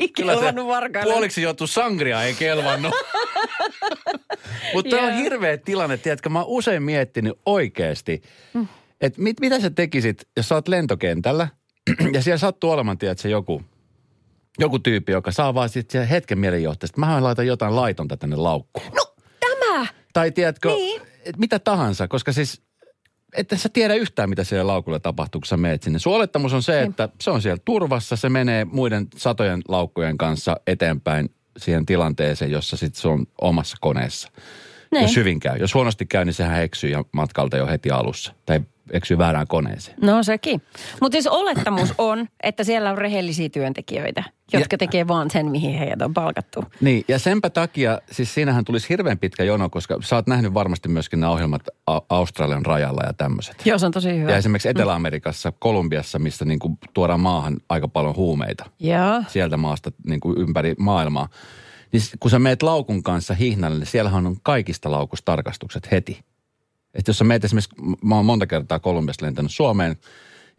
Ei 0.00 0.08
kelvannut 0.16 0.66
varkaille. 0.66 1.12
puoliksi 1.12 1.42
joutu 1.42 1.66
sangria 1.66 2.22
ei 2.22 2.34
kelvannut. 2.34 2.94
Mutta 4.74 4.96
on 4.96 5.02
Joo. 5.08 5.16
hirveä 5.22 5.56
tilanne, 5.58 5.96
tiedätkö, 5.96 6.28
mä 6.28 6.38
oon 6.38 6.48
usein 6.48 6.82
miettinyt 6.82 7.38
oikeasti, 7.46 8.22
Mm. 8.54 8.68
että 9.00 9.22
mit, 9.22 9.40
mitä 9.40 9.60
sä 9.60 9.70
tekisit, 9.70 10.28
jos 10.36 10.48
sä 10.48 10.54
oot 10.54 10.68
lentokentällä 10.68 11.48
ja 12.12 12.22
siellä 12.22 12.38
sattuu 12.38 12.70
olemaan, 12.70 12.98
tiedätkö, 12.98 13.28
joku, 13.28 13.62
joku 14.58 14.78
tyyppi, 14.78 15.12
joka 15.12 15.30
saa 15.32 15.54
vaan 15.54 15.68
sitten 15.68 16.08
hetken 16.08 16.38
mielenjohtaista, 16.38 17.00
mä 17.00 17.22
laitan 17.22 17.46
jotain 17.46 17.76
laitonta 17.76 18.16
tänne 18.16 18.36
laukkuun. 18.36 18.86
No 18.94 19.04
tämä! 19.40 19.86
Tai 20.12 20.30
tiedätkö, 20.30 20.68
Niin. 20.68 21.02
mitä 21.36 21.58
tahansa, 21.58 22.08
koska 22.08 22.32
siis 22.32 22.62
että 23.36 23.56
sä 23.56 23.68
tiedä 23.68 23.94
yhtään, 23.94 24.28
mitä 24.28 24.44
siellä 24.44 24.72
laukulla 24.72 25.00
tapahtuu, 25.00 25.40
kun 25.40 25.46
sä 25.46 25.56
meet 25.56 25.82
sinne. 25.82 25.98
Sun 25.98 26.14
olettamus 26.14 26.52
on 26.52 26.62
se, 26.62 26.82
että 26.82 27.08
se 27.20 27.30
on 27.30 27.42
siellä 27.42 27.62
turvassa, 27.64 28.16
se 28.16 28.28
menee 28.28 28.64
muiden 28.64 29.06
satojen 29.16 29.62
laukkujen 29.68 30.18
kanssa 30.18 30.56
eteenpäin 30.66 31.30
siihen 31.56 31.86
tilanteeseen, 31.86 32.50
jossa 32.50 32.76
sitten 32.76 33.02
se 33.02 33.08
on 33.08 33.26
omassa 33.40 33.76
koneessa. 33.80 34.28
Niin. 34.90 35.02
Jos 35.02 35.16
hyvin 35.16 35.40
käy. 35.40 35.56
Jos 35.58 35.74
huonosti 35.74 36.06
käy, 36.06 36.24
niin 36.24 36.34
sehän 36.34 36.62
eksyy 36.62 36.90
ja 36.90 37.04
matkalta 37.12 37.56
jo 37.56 37.66
heti 37.66 37.90
alussa. 37.90 38.32
Tai 38.46 38.60
eksyy 38.92 39.18
väärään 39.18 39.46
koneeseen. 39.46 39.96
No 40.02 40.22
sekin. 40.22 40.62
Mutta 41.00 41.14
siis 41.14 41.26
olettamus 41.26 41.94
on, 41.98 42.26
että 42.42 42.64
siellä 42.64 42.90
on 42.90 42.98
rehellisiä 42.98 43.48
työntekijöitä, 43.48 44.22
jotka 44.52 44.74
Ja- 44.74 44.78
tekee 44.78 45.08
vaan 45.08 45.30
sen, 45.30 45.46
mihin 45.50 45.78
heidät 45.78 46.02
on 46.02 46.14
palkattu. 46.14 46.64
Niin, 46.80 47.04
ja 47.08 47.18
senpä 47.18 47.50
takia, 47.50 48.00
siis 48.10 48.34
siinähän 48.34 48.64
tulisi 48.64 48.88
hirveän 48.88 49.18
pitkä 49.18 49.44
jono, 49.44 49.70
koska 49.70 49.98
sä 50.00 50.16
oot 50.16 50.26
nähnyt 50.26 50.54
varmasti 50.54 50.88
myöskin 50.88 51.20
nämä 51.20 51.32
ohjelmat 51.32 51.62
Australian 52.08 52.66
rajalla 52.66 53.02
ja 53.06 53.12
tämmöiset. 53.12 53.56
Joo, 53.66 53.78
se 53.78 53.86
on 53.86 53.92
tosi 53.92 54.18
hyvä. 54.18 54.30
Ja 54.30 54.36
esimerkiksi 54.36 54.68
Etelä-Amerikassa, 54.68 55.52
Kolumbiassa, 55.58 56.18
missä 56.18 56.44
niin 56.44 56.58
kuin 56.58 56.78
tuodaan 56.94 57.20
maahan 57.20 57.56
aika 57.68 57.88
paljon 57.88 58.16
huumeita 58.16 58.64
Joo. 58.80 59.22
sieltä 59.28 59.56
maasta 59.56 59.92
niin 60.06 60.20
kuin 60.20 60.38
ympäri 60.38 60.74
maailmaa. 60.78 61.28
Niin 61.92 62.02
kun 62.20 62.30
sä 62.30 62.38
meet 62.38 62.62
laukun 62.62 63.02
kanssa 63.02 63.34
hihnalle, 63.34 63.78
niin 63.78 63.86
siellähän 63.86 64.26
on 64.26 64.36
kaikista 64.42 64.90
laukustarkastukset 64.90 65.90
heti. 65.90 66.20
Että 66.94 67.10
jos 67.10 67.18
sä 67.18 67.24
meet 67.24 67.44
esimerkiksi, 67.44 67.74
mä 68.04 68.16
oon 68.16 68.26
monta 68.26 68.46
kertaa 68.46 68.78
Kolumbiasta 68.78 69.26
lentänyt 69.26 69.52
Suomeen, 69.52 69.96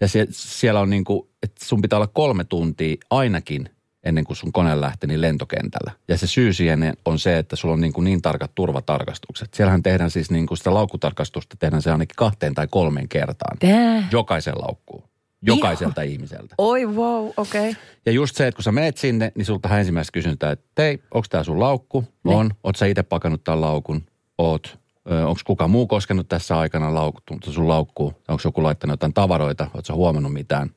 ja 0.02 0.08
sie, 0.08 0.28
siellä 0.32 0.80
on 0.80 0.90
niin 0.90 1.04
kuin, 1.04 1.30
että 1.44 1.66
sun 1.66 1.82
pitää 1.82 1.98
olla 1.98 2.08
kolme 2.08 2.44
tuntia 2.44 2.96
ainakin 3.10 3.70
ennen 4.04 4.24
kuin 4.24 4.38
sun 4.38 4.52
kone 4.52 4.82
lähtee 4.82 5.08
niin 5.08 5.22
lentokentällä. 5.22 5.92
Ja 6.08 6.18
se 6.18 6.28
syy 6.28 6.54
siihen 6.54 6.94
on 7.06 7.20
se, 7.20 7.38
että 7.38 7.56
sulla 7.56 7.74
on 7.74 7.82
niin, 7.82 7.94
kuin 7.94 8.06
niin 8.06 8.22
tarkat 8.22 8.52
turvatarkastukset. 8.56 9.54
Siellähän 9.54 9.84
tehdään 9.84 10.12
siis 10.12 10.32
niin 10.32 10.48
kuin 10.48 10.58
sitä 10.58 10.74
laukkutarkastusta, 10.74 11.56
tehdään 11.60 11.82
se 11.82 11.92
ainakin 11.92 12.16
kahteen 12.16 12.54
tai 12.54 12.68
kolmeen 12.68 13.10
kertaan. 13.10 13.58
Tää. 13.58 14.08
Jokaisen 14.12 14.56
laukkuun. 14.58 15.04
Jokaiselta 15.42 16.02
ihmiseltä. 16.02 16.56
Oi 16.58 16.86
wow, 16.86 17.30
okei. 17.38 17.70
Okay. 17.70 17.82
Ja 18.06 18.12
just 18.12 18.36
se, 18.36 18.48
että 18.48 18.56
kun 18.56 18.64
sä 18.64 18.72
meet 18.72 18.98
sinne, 18.98 19.32
niin 19.36 19.46
sulta 19.46 19.80
ensimmäistä 19.80 20.12
kysyntää, 20.12 20.52
että 20.52 20.82
hei, 20.82 21.00
onko 21.12 21.28
tämä 21.30 21.44
sun 21.44 21.60
laukku? 21.60 22.04
Niin. 22.24 22.38
On. 22.38 22.52
Oot 22.64 22.76
sä 22.76 22.86
itse 22.86 23.04
pakannut 23.04 23.44
tämän 23.44 23.62
laukun? 23.62 24.06
Oot. 24.38 24.79
Onko 25.10 25.42
kukaan 25.46 25.72
muu 25.72 25.88
koskenut 25.88 26.28
tässä 26.28 26.60
aikana 26.60 26.94
laukku, 26.94 27.38
sun 27.50 27.68
laukkuun? 27.68 28.16
Onko 28.28 28.42
joku 28.46 28.64
laittanut 28.64 28.94
jotain 28.94 29.14
tavaroita? 29.14 29.68
Sä 29.88 29.94
huomannut 29.94 30.34
mitään? 30.34 30.72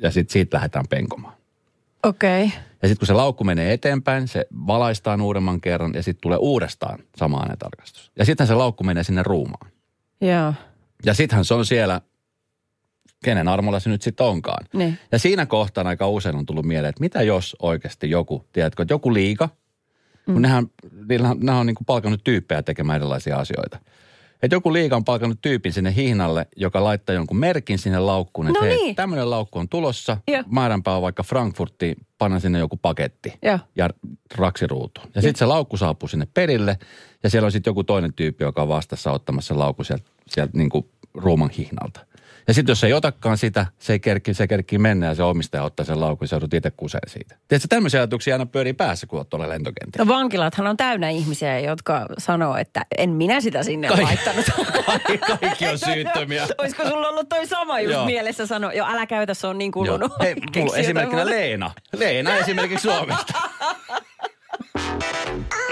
Ja 0.00 0.10
sitten 0.10 0.32
siitä 0.32 0.56
lähdetään 0.56 0.88
penkomaan. 0.90 1.34
Okei. 2.02 2.44
Okay. 2.44 2.58
Ja 2.82 2.88
sitten 2.88 2.98
kun 2.98 3.06
se 3.06 3.12
laukku 3.12 3.44
menee 3.44 3.72
eteenpäin, 3.72 4.28
se 4.28 4.46
valaistaan 4.66 5.20
uudemman 5.20 5.60
kerran 5.60 5.94
ja 5.94 6.02
sitten 6.02 6.20
tulee 6.20 6.38
uudestaan 6.38 6.98
sama 7.16 7.46
tarkastus. 7.58 8.12
Ja 8.18 8.24
sitten 8.24 8.46
se 8.46 8.54
laukku 8.54 8.84
menee 8.84 9.04
sinne 9.04 9.22
ruumaan. 9.22 9.70
Joo. 10.20 10.54
Ja 11.04 11.14
sittenhän 11.14 11.44
se 11.44 11.54
on 11.54 11.66
siellä, 11.66 12.00
kenen 13.24 13.48
armolla 13.48 13.80
se 13.80 13.90
nyt 13.90 14.02
sitten 14.02 14.26
onkaan. 14.26 14.66
Niin. 14.72 14.98
Ja 15.12 15.18
siinä 15.18 15.46
kohtaa 15.46 15.88
aika 15.88 16.08
usein 16.08 16.36
on 16.36 16.46
tullut 16.46 16.66
mieleen, 16.66 16.88
että 16.88 17.00
mitä 17.00 17.22
jos 17.22 17.56
oikeasti 17.62 18.10
joku, 18.10 18.44
tiedätkö, 18.52 18.82
että 18.82 18.94
joku 18.94 19.14
liika, 19.14 19.48
mm. 20.28 20.32
kun 20.34 20.42
nehän, 20.42 20.66
niillähän, 21.08 21.36
nämä 21.40 21.60
on 21.60 21.66
niin 21.66 21.74
kuin 21.74 21.86
palkannut 21.86 22.24
tyyppejä 22.24 22.62
tekemään 22.62 22.96
erilaisia 22.96 23.36
asioita. 23.36 23.78
Että 24.42 24.54
joku 24.54 24.72
liika 24.72 24.96
on 24.96 25.04
palkannut 25.04 25.38
tyypin 25.40 25.72
sinne 25.72 25.94
hihnalle, 25.96 26.46
joka 26.56 26.84
laittaa 26.84 27.14
jonkun 27.14 27.36
merkin 27.36 27.78
sinne 27.78 27.98
laukkuun, 27.98 28.46
että 28.46 28.60
No 28.60 28.66
hei, 28.66 28.76
niin. 28.76 28.96
tämmöinen 28.96 29.30
laukku 29.30 29.58
on 29.58 29.68
tulossa, 29.68 30.16
Joo. 30.28 30.42
määränpää 30.46 30.96
on 30.96 31.02
vaikka 31.02 31.22
Frankfurtti, 31.22 31.96
panna 32.18 32.40
sinne 32.40 32.58
joku 32.58 32.76
paketti 32.76 33.32
Joo. 33.42 33.58
ja 33.76 33.90
raksiruutuun. 34.34 35.08
Ja 35.14 35.22
sitten 35.22 35.38
se 35.38 35.46
laukku 35.46 35.76
saapuu 35.76 36.08
sinne 36.08 36.26
perille 36.34 36.78
ja 37.22 37.30
siellä 37.30 37.46
on 37.46 37.52
sitten 37.52 37.70
joku 37.70 37.84
toinen 37.84 38.14
tyyppi, 38.14 38.44
joka 38.44 38.62
on 38.62 38.68
vastassa 38.68 39.12
ottamassa 39.12 39.58
laukun 39.58 39.84
sieltä, 39.84 40.04
sieltä 40.28 40.58
niin 40.58 40.70
kuin 40.70 40.88
ruuman 41.14 41.50
hihnalta. 41.50 42.00
Ja 42.48 42.54
sitten 42.54 42.70
jos 42.72 42.84
ei 42.84 42.92
otakaan 42.92 43.38
sitä, 43.38 43.66
se 43.78 43.92
ei 43.92 44.00
kerki, 44.00 44.34
se 44.34 44.46
kerkii 44.46 44.78
mennä 44.78 45.06
ja 45.06 45.14
se 45.14 45.22
omistaja 45.22 45.62
ottaa 45.62 45.86
sen 45.86 46.00
laukun 46.00 46.24
ja 46.24 46.28
se 46.28 46.36
joudut 46.36 46.54
itse 46.54 46.70
kuseen 46.70 47.10
siitä. 47.10 47.36
Tiedätkö, 47.48 47.68
tämmöisiä 47.68 48.00
ajatuksia 48.00 48.34
aina 48.34 48.46
pyörii 48.46 48.72
päässä, 48.72 49.06
kun 49.06 49.18
olet 49.18 49.28
tuolla 49.28 49.48
lentokentillä. 49.48 50.04
No 50.04 50.14
vankilathan 50.14 50.66
on 50.66 50.76
täynnä 50.76 51.08
ihmisiä, 51.10 51.60
jotka 51.60 52.06
sanoo, 52.18 52.56
että 52.56 52.86
en 52.98 53.10
minä 53.10 53.40
sitä 53.40 53.62
sinne 53.62 53.88
Kai- 53.88 54.02
laittanut. 54.02 54.46
Kaikki, 54.86 55.18
kaikki 55.40 55.68
on 55.68 55.78
syyttömiä. 55.78 56.46
Olisiko 56.58 56.88
sulla 56.88 57.08
ollut 57.08 57.28
toi 57.28 57.46
sama 57.46 57.80
just 57.80 57.92
Joo. 57.92 58.06
mielessä 58.06 58.46
sanoa? 58.46 58.72
Jo, 58.72 58.84
älä 58.86 59.06
käytä, 59.06 59.34
se 59.34 59.46
on 59.46 59.58
niin 59.58 59.72
Joo. 59.76 59.84
kulunut. 59.84 60.12
Hei, 60.20 60.34
mulla 60.56 60.76
esimerkkinä 60.76 61.22
muuta. 61.22 61.36
Leena. 61.36 61.70
Leena 61.96 62.36
esimerkiksi 62.36 62.82
Suomesta. 62.82 63.32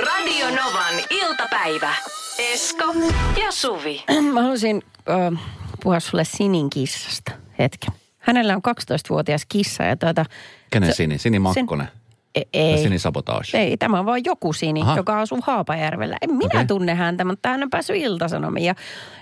Radio 0.06 0.46
Novan 0.46 0.94
iltapäivä. 1.10 1.94
Esko 2.38 2.94
ja 3.44 3.52
Suvi. 3.52 4.04
Mä 4.32 4.40
haluaisin 4.40 4.82
äh, 5.10 5.40
puhua 5.82 6.00
sulle 6.00 6.24
Sinin 6.24 6.70
kissasta 6.70 7.32
hetken. 7.58 7.94
Hänellä 8.18 8.54
on 8.54 8.62
12-vuotias 8.68 9.46
kissa 9.48 9.82
ja 9.82 9.96
tuota... 9.96 10.24
Kenen 10.70 10.88
se- 10.92 10.96
Sini? 10.96 11.18
Sini 11.18 11.38
Makkonen. 11.38 11.88
E- 12.34 12.42
Ei. 12.52 12.82
Sini 12.82 12.98
Sabotage. 12.98 13.58
Ei, 13.58 13.76
tämä 13.76 13.98
on 13.98 14.06
vaan 14.06 14.24
joku 14.24 14.52
Sini, 14.52 14.82
Aha. 14.82 14.96
joka 14.96 15.20
asuu 15.20 15.38
Haapajärvellä. 15.42 16.16
En 16.22 16.34
minä 16.34 16.46
Okei. 16.54 16.66
tunne 16.66 16.94
häntä, 16.94 17.24
mutta 17.24 17.48
hän 17.48 17.62
on 17.62 17.70
päässyt 17.70 17.96
iltasanomiin. 17.96 18.66
Ja 18.66 18.74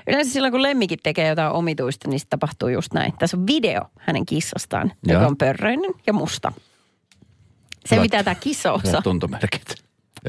yleensä 0.06 0.32
silloin, 0.32 0.52
kun 0.52 0.62
lemmikit 0.62 1.00
tekee 1.02 1.28
jotain 1.28 1.52
omituista, 1.52 2.08
niin 2.08 2.20
se 2.20 2.26
tapahtuu 2.30 2.68
just 2.68 2.92
näin. 2.92 3.12
Tässä 3.18 3.36
on 3.36 3.46
video 3.46 3.82
hänen 3.98 4.26
kissastaan, 4.26 4.92
Joo. 5.06 5.14
joka 5.14 5.26
on 5.26 5.36
pörröinen 5.36 5.90
ja 6.06 6.12
musta. 6.12 6.52
Se, 7.86 7.94
Hyvät- 7.96 8.02
mitä 8.02 8.22
tämä 8.22 8.34
kissa 8.34 8.72
osaa. 8.72 9.02
Tuntomerkit. 9.02 9.83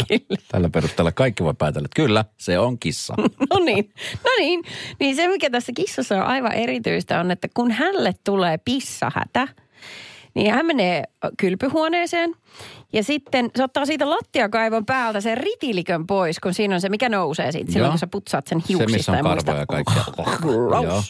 Kyllä. 0.07 0.41
Tällä 0.51 0.69
perusteella 0.69 1.11
kaikki 1.11 1.43
voi 1.43 1.53
päätellä, 1.57 1.85
että 1.85 1.95
kyllä, 2.01 2.25
se 2.37 2.59
on 2.59 2.79
kissa. 2.79 3.13
No 3.53 3.59
niin, 3.59 3.93
no 4.23 4.29
niin. 4.39 4.63
Niin 4.99 5.15
se, 5.15 5.27
mikä 5.27 5.49
tässä 5.49 5.71
kissassa 5.75 6.15
on 6.15 6.21
aivan 6.23 6.51
erityistä, 6.53 7.19
on, 7.19 7.31
että 7.31 7.47
kun 7.53 7.71
hänelle 7.71 8.13
tulee 8.23 8.57
pissahätä, 8.57 9.47
niin 10.33 10.53
hän 10.53 10.65
menee 10.65 11.03
kylpyhuoneeseen 11.37 12.35
ja 12.93 13.03
sitten 13.03 13.49
se 13.55 13.63
ottaa 13.63 13.85
siitä 13.85 14.09
lattiakaivon 14.09 14.85
päältä 14.85 15.21
sen 15.21 15.37
ritilikön 15.37 16.07
pois, 16.07 16.39
kun 16.39 16.53
siinä 16.53 16.75
on 16.75 16.81
se, 16.81 16.89
mikä 16.89 17.09
nousee 17.09 17.51
siitä 17.51 17.71
silloin, 17.71 17.87
Joo. 17.87 17.91
kun 17.91 17.99
sä 17.99 18.07
putsaat 18.07 18.47
sen 18.47 18.61
Se, 18.61 18.65
hiuksista. 18.69 18.97
missä 18.97 19.11
on 19.11 19.17
ja 19.17 19.23
muista- 19.23 19.45
karvoja 19.45 19.59
ja 19.61 19.65
kaikkea. 19.65 20.03
Gross. 20.41 20.83
Joo. 20.85 21.01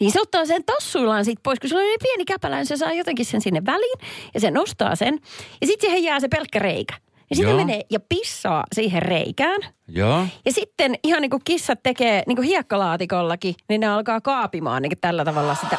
Niin 0.00 0.12
se 0.12 0.20
ottaa 0.20 0.46
sen 0.46 0.64
tassuillaan 0.64 1.24
siitä 1.24 1.40
pois, 1.44 1.60
kun 1.60 1.68
sillä 1.68 1.80
on 1.82 1.86
niin 1.86 2.00
pieni 2.02 2.24
käpälä, 2.24 2.56
niin 2.56 2.66
se 2.66 2.76
saa 2.76 2.92
jotenkin 2.92 3.26
sen 3.26 3.40
sinne 3.40 3.62
väliin 3.66 3.98
ja 4.34 4.40
se 4.40 4.50
nostaa 4.50 4.96
sen. 4.96 5.18
Ja 5.60 5.66
sitten 5.66 5.88
siihen 5.90 6.04
jää 6.04 6.20
se 6.20 6.28
pelkkä 6.28 6.58
reikä. 6.58 6.94
Ja 7.30 7.36
sitten 7.36 7.56
menee 7.56 7.82
ja 7.90 8.00
pissaa 8.08 8.64
siihen 8.74 9.02
reikään. 9.02 9.60
Joo. 9.88 10.26
Ja 10.44 10.52
sitten 10.52 10.94
ihan 11.04 11.22
niin 11.22 11.30
kuin 11.30 11.42
kissat 11.44 11.78
tekee 11.82 12.22
niin 12.26 12.36
kuin 12.36 12.48
hiekkalaatikollakin, 12.48 13.54
niin 13.68 13.80
ne 13.80 13.86
alkaa 13.86 14.20
kaapimaan 14.20 14.82
niin 14.82 14.90
kuin 14.90 15.00
tällä 15.00 15.24
tavalla 15.24 15.54
sitä, 15.54 15.78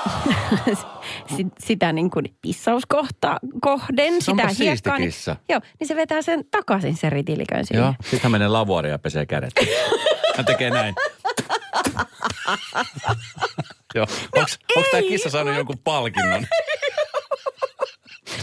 sit- 1.36 1.48
sitä 1.60 1.94
niin 1.94 2.10
kuin 2.12 2.26
pissauskohtaa 2.42 3.40
kohden, 3.62 4.14
Se 4.22 4.26
sitä 4.32 4.48
hiekkaa. 4.60 4.98
Niin, 4.98 5.12
joo, 5.50 5.60
niin 5.80 5.88
se 5.88 5.96
vetää 5.96 6.22
sen 6.22 6.44
takaisin 6.52 6.98
sen 6.98 7.12
ritilikön 7.12 7.66
siihen. 7.66 7.84
Joo. 7.84 7.94
Sitten 8.02 8.20
hän 8.24 8.32
menee 8.32 8.48
lavuoriin 8.48 8.92
ja 8.92 9.00
pesee 9.00 9.26
kädet. 9.26 9.54
Hän 10.36 10.46
tekee 10.46 10.70
näin. 10.70 10.96
Joo. 13.96 14.08
Onks 14.36 14.60
tää 14.92 15.00
ei, 15.00 15.10
kissa 15.10 15.30
saanut 15.30 15.56
jonkun 15.56 15.80
palkinnon? 15.84 16.48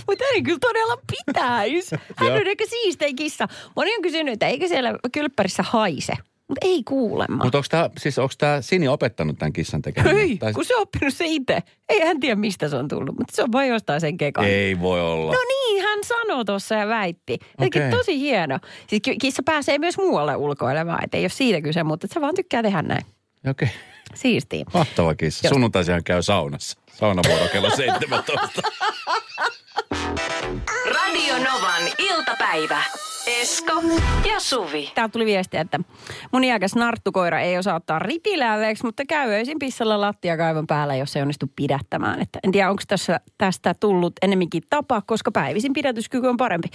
Mutta 0.07 0.25
ei 0.35 0.42
kyllä 0.42 0.59
todella 0.59 0.97
pitäisi. 1.11 1.97
Hän 2.16 2.33
on 2.33 2.47
ehkä 2.47 2.64
siistein 2.68 3.16
kissa. 3.16 3.49
Moni 3.77 3.97
on 3.97 4.03
kysynyt, 4.03 4.33
että 4.33 4.47
eikö 4.47 4.68
siellä 4.68 4.99
kylppärissä 5.12 5.62
haise. 5.62 6.12
Mutta 6.49 6.66
ei 6.66 6.83
kuulemma. 6.85 7.44
Mutta 7.44 7.59
onko 7.59 7.66
tämä 7.70 7.90
siis 7.99 8.16
tää 8.38 8.62
Sini 8.62 8.88
opettanut 8.88 9.38
tämän 9.38 9.53
kissan 9.53 9.83
tekemään? 9.83 10.16
Ei, 10.16 10.37
Tai- 10.37 10.53
kun 10.53 10.64
se 10.64 10.77
on 10.77 10.83
oppinut 10.83 11.14
se 11.14 11.25
itse. 11.27 11.62
Ei 11.88 12.01
hän 12.01 12.20
tiedä, 12.20 12.35
mistä 12.35 12.68
se 12.68 12.77
on 12.77 12.88
tullut, 12.88 13.18
mutta 13.18 13.37
se 13.37 13.42
on 13.42 13.53
vain 13.53 13.68
jostain 13.70 14.01
sen 14.01 14.16
kekan. 14.16 14.44
Ei 14.44 14.81
voi 14.81 15.01
olla. 15.01 15.33
No 15.33 15.38
niin, 15.49 15.83
hän 15.83 15.99
sanoi 16.05 16.44
tuossa 16.44 16.75
ja 16.75 16.88
väitti. 16.88 17.38
Okei. 17.59 17.90
tosi 17.90 18.20
hieno. 18.20 18.59
Siis 18.87 19.03
kissa 19.20 19.42
pääsee 19.42 19.79
myös 19.79 19.99
muualle 19.99 20.37
ulkoilemaan, 20.37 21.05
et 21.05 21.14
ei 21.14 21.23
ole 21.23 21.29
siitä 21.29 21.61
kyse, 21.61 21.83
mutta 21.83 22.07
se 22.11 22.20
vaan 22.20 22.35
tykkää 22.35 22.62
tehdä 22.62 22.83
näin. 22.83 23.05
Okei. 23.51 23.68
Siistiin. 24.14 24.66
Mahtava 24.75 25.14
kissa. 25.14 25.47
Just. 25.47 25.55
Sunnuntaisin 25.55 26.05
käy 26.05 26.23
saunassa. 26.23 26.79
Saunavuoro 26.92 27.49
kello 27.53 27.70
17. 27.77 28.62
Radio 30.94 31.35
Novan 31.35 31.83
iltapäivä. 31.98 32.83
Esko 33.26 33.83
ja 34.28 34.40
Suvi. 34.40 34.92
Täältä 34.94 35.12
tuli 35.12 35.26
viestiä, 35.26 35.61
että 35.61 35.80
mun 36.33 36.44
iäkäs 36.44 36.74
narttukoira 36.74 37.40
ei 37.40 37.59
osaa 37.59 37.74
ottaa 37.74 37.98
ritilääveeksi, 37.98 38.85
mutta 38.85 39.02
käy 39.09 39.30
öisin 39.30 39.59
pissalla 39.59 40.00
lattiakaivon 40.00 40.66
päällä, 40.66 40.96
jos 40.96 41.16
ei 41.16 41.22
onnistu 41.22 41.46
pidättämään. 41.57 42.20
Että 42.20 42.38
en 42.42 42.52
tiedä, 42.52 42.70
onko 42.70 42.83
tässä, 42.88 43.20
tästä 43.38 43.74
tullut 43.80 44.12
enemminkin 44.22 44.62
tapa, 44.70 45.02
koska 45.07 45.30
päivisin 45.33 45.72
pidätyskyky 45.72 46.26
on 46.26 46.37
parempi. 46.37 46.68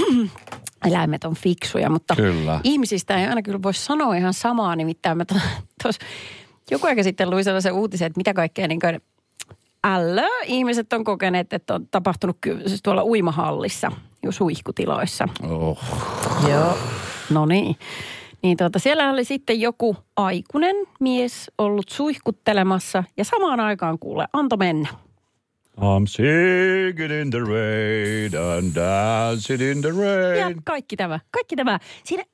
Eläimet 0.88 1.24
on 1.24 1.34
fiksuja, 1.34 1.90
mutta 1.90 2.16
Kyllä. 2.16 2.60
ihmisistä 2.64 3.16
ei 3.16 3.26
aina 3.26 3.42
kyllä 3.42 3.62
voi 3.62 3.74
sanoa 3.74 4.14
ihan 4.14 4.34
samaa. 4.34 4.76
Nimittäin 4.76 5.16
mä 5.16 5.24
tuossa 5.82 6.06
joku 6.70 6.86
aika 6.86 7.02
sitten 7.02 7.30
luin 7.30 7.44
sellaisen 7.44 7.72
uutisen, 7.72 8.06
että 8.06 8.18
mitä 8.18 8.34
kaikkea 8.34 8.68
niin 8.68 8.80
kuin 8.80 9.00
ällö 9.86 10.26
ihmiset 10.44 10.92
on 10.92 11.04
kokeneet, 11.04 11.52
että 11.52 11.74
on 11.74 11.86
tapahtunut 11.90 12.36
ky- 12.40 12.62
siis 12.66 12.82
tuolla 12.82 13.04
uimahallissa, 13.04 13.92
jo 14.22 14.32
suihkutiloissa. 14.32 15.28
Oh. 15.50 15.78
Joo. 16.50 16.78
No 17.30 17.46
niin. 17.46 17.76
Niin 18.42 18.56
tuota, 18.56 18.78
siellä 18.78 19.10
oli 19.10 19.24
sitten 19.24 19.60
joku 19.60 19.96
aikuinen 20.16 20.76
mies 21.00 21.50
ollut 21.58 21.88
suihkuttelemassa 21.88 23.04
ja 23.16 23.24
samaan 23.24 23.60
aikaan 23.60 23.98
kuule, 23.98 24.26
anto 24.32 24.56
mennä. 24.56 24.88
I'm 25.80 26.06
singing 26.06 27.12
in 27.22 27.30
the 27.30 27.38
rain 27.38 28.32
and 28.58 28.74
dancing 28.74 29.62
in 29.62 29.80
the 29.82 29.88
Ja 30.38 30.44
rain. 30.44 30.60
kaikki 30.64 30.96
tämä, 30.96 31.20
kaikki 31.30 31.56
tämä. 31.56 31.78
Siinä 32.04 32.24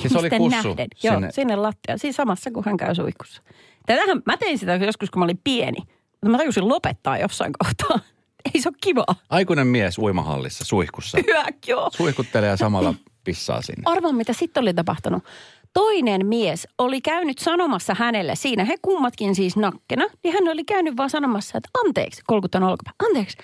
Siis 0.00 0.16
oli 0.16 0.26
ihmisten 0.26 0.38
kussu 0.38 0.68
nähden. 0.68 0.88
Joo, 1.02 1.14
sinne. 1.14 1.30
sinne 1.32 1.56
lattiaan. 1.56 1.98
Siinä 1.98 2.12
samassa, 2.12 2.50
kun 2.50 2.62
hän 2.66 2.76
käy 2.76 2.94
suihkussa. 2.94 3.42
Tätähän, 3.86 4.22
mä 4.26 4.36
tein 4.36 4.58
sitä 4.58 4.74
joskus, 4.74 5.10
kun 5.10 5.20
mä 5.20 5.24
olin 5.24 5.40
pieni. 5.44 5.78
Mutta 6.22 6.30
mä 6.30 6.38
tajusin 6.38 6.68
lopettaa 6.68 7.18
jossain 7.18 7.52
kohtaa. 7.64 7.98
Ei 8.54 8.60
se 8.60 8.68
ole 8.68 8.76
kivaa. 8.80 9.14
Aikuinen 9.30 9.66
mies 9.66 9.98
uimahallissa 9.98 10.64
suihkussa. 10.64 11.18
Hyvä, 11.26 11.44
joo. 11.66 11.90
Suihkuttelee 11.96 12.48
ja 12.48 12.56
samalla 12.56 12.94
pissaa 13.24 13.62
sinne. 13.62 13.82
Arvaa, 13.84 14.12
mitä 14.12 14.32
sitten 14.32 14.60
oli 14.60 14.74
tapahtunut. 14.74 15.24
Toinen 15.72 16.26
mies 16.26 16.68
oli 16.78 17.00
käynyt 17.00 17.38
sanomassa 17.38 17.94
hänelle, 17.98 18.34
siinä 18.36 18.64
he 18.64 18.74
kummatkin 18.82 19.34
siis 19.34 19.56
nakkena, 19.56 20.04
niin 20.24 20.34
hän 20.34 20.48
oli 20.52 20.64
käynyt 20.64 20.96
vaan 20.96 21.10
sanomassa, 21.10 21.58
että 21.58 21.68
anteeksi, 21.86 22.22
kolkuttanut 22.26 22.70
olkapää, 22.70 22.92
anteeksi. 23.08 23.36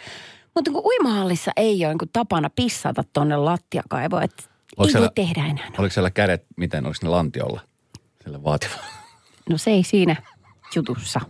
Mutta 0.54 0.70
kun 0.70 0.82
uimahallissa 0.84 1.50
ei 1.56 1.84
ole 1.86 1.94
niin 1.94 2.10
tapana 2.12 2.50
pissata 2.50 3.04
tonne 3.12 3.36
lattiakaivoon, 3.36 4.22
että 4.22 4.42
ei 4.78 4.90
siellä- 4.90 5.10
tehdä 5.14 5.46
enää. 5.46 5.70
Oliko 5.78 5.92
siellä 5.92 6.10
kädet, 6.10 6.44
miten, 6.56 6.86
oliko 6.86 6.98
ne 7.02 7.08
lantiolla? 7.08 7.60
Sille 8.24 8.44
vaativa. 8.44 8.74
No 9.50 9.58
se 9.58 9.70
ei 9.70 9.82
siinä 9.84 10.16
jutussa 10.74 11.20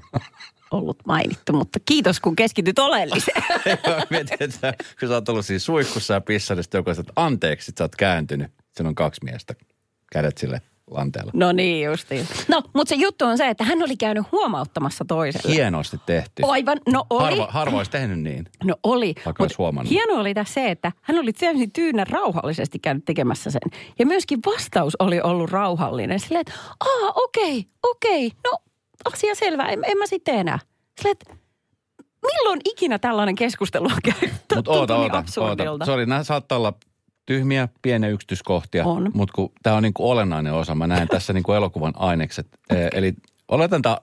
ollut 0.77 0.99
mainittu, 1.07 1.53
mutta 1.53 1.79
kiitos 1.85 2.21
kun 2.21 2.37
keskityt 2.37 2.79
oleelliseen. 2.79 3.43
Mietin, 4.11 4.37
että 4.41 4.75
kun 5.01 5.09
sä 5.09 5.15
oot 5.15 5.29
ollut 5.29 5.47
siinä 5.47 5.59
suihkussa 5.59 6.15
ja 6.15 6.21
pissannut, 6.21 6.65
sitten 6.65 6.79
joku 6.79 6.91
että 6.91 7.13
anteeksi, 7.17 7.67
sit 7.67 7.79
sä 7.79 7.85
oot 7.85 7.97
kääntynyt. 7.97 8.51
Siinä 8.77 8.89
on 8.89 8.95
kaksi 8.95 9.25
miestä, 9.25 9.55
kädet 10.13 10.39
sille 10.39 10.61
lanteella. 10.91 11.31
No 11.35 11.53
niin 11.53 11.85
justiin. 11.85 12.27
No, 12.49 12.63
mutta 12.75 12.89
se 12.89 12.95
juttu 12.95 13.25
on 13.25 13.39
se, 13.39 13.49
että 13.49 13.65
hän 13.65 13.83
oli 13.83 13.97
käynyt 13.97 14.33
huomauttamassa 14.33 15.05
toiselle. 15.09 15.55
Hienosti 15.55 16.01
tehty. 16.07 16.43
Aivan, 16.47 16.79
no 16.89 17.07
oli. 17.11 17.23
Harva, 17.23 17.47
harva 17.51 17.77
olisi 17.77 17.91
tehnyt 17.91 18.21
niin. 18.21 18.45
No 18.65 18.77
oli. 18.83 19.15
Vaikka 19.25 19.45
olisi 19.45 19.57
huomannut. 19.59 19.91
Hieno 19.91 20.15
oli 20.15 20.35
tässä 20.35 20.55
se, 20.55 20.71
että 20.71 20.93
hän 21.03 21.19
oli 21.19 21.33
täysin 21.33 21.73
tyynä 21.73 22.05
rauhallisesti 22.11 22.79
käynyt 22.79 23.05
tekemässä 23.05 23.51
sen. 23.51 23.61
Ja 23.99 24.07
myöskin 24.07 24.39
vastaus 24.47 24.97
oli 24.99 25.21
ollut 25.21 25.51
rauhallinen. 25.51 26.21
Silleen, 26.21 26.41
että 26.41 26.53
aa 26.81 27.13
okei, 27.15 27.67
okei, 27.83 28.31
no 28.45 28.59
asia 29.13 29.35
selvä, 29.35 29.69
en, 29.69 29.85
en 29.85 29.99
mä 29.99 30.07
sitten 30.07 30.35
enää. 30.35 30.59
Silleen, 31.01 31.17
että 31.21 31.37
milloin 32.23 32.61
ikinä 32.65 32.99
tällainen 32.99 33.35
keskustelu 33.35 33.85
on 33.85 33.99
käynyt? 34.03 34.41
Mutta 34.55 34.71
oota, 34.71 34.97
oota, 34.97 35.71
oota. 35.71 35.85
Sori, 35.85 36.07
nämä 36.07 36.25
saattaa 36.25 36.59
olla 36.59 36.73
tyhmiä, 37.27 37.69
pieniä 37.83 38.11
yksityiskohtia. 38.11 38.85
On. 38.85 39.11
Mutta 39.15 39.33
kun 39.33 39.53
tämä 39.63 39.77
on 39.77 39.83
niinku 39.83 40.11
olennainen 40.11 40.53
osa, 40.53 40.75
mä 40.75 40.87
näen 40.87 41.09
tässä 41.09 41.33
niinku 41.33 41.53
elokuvan 41.53 41.93
ainekset. 41.97 42.47
E, 42.71 42.89
eli 42.93 43.15
oletan 43.49 43.83
tää 43.83 44.01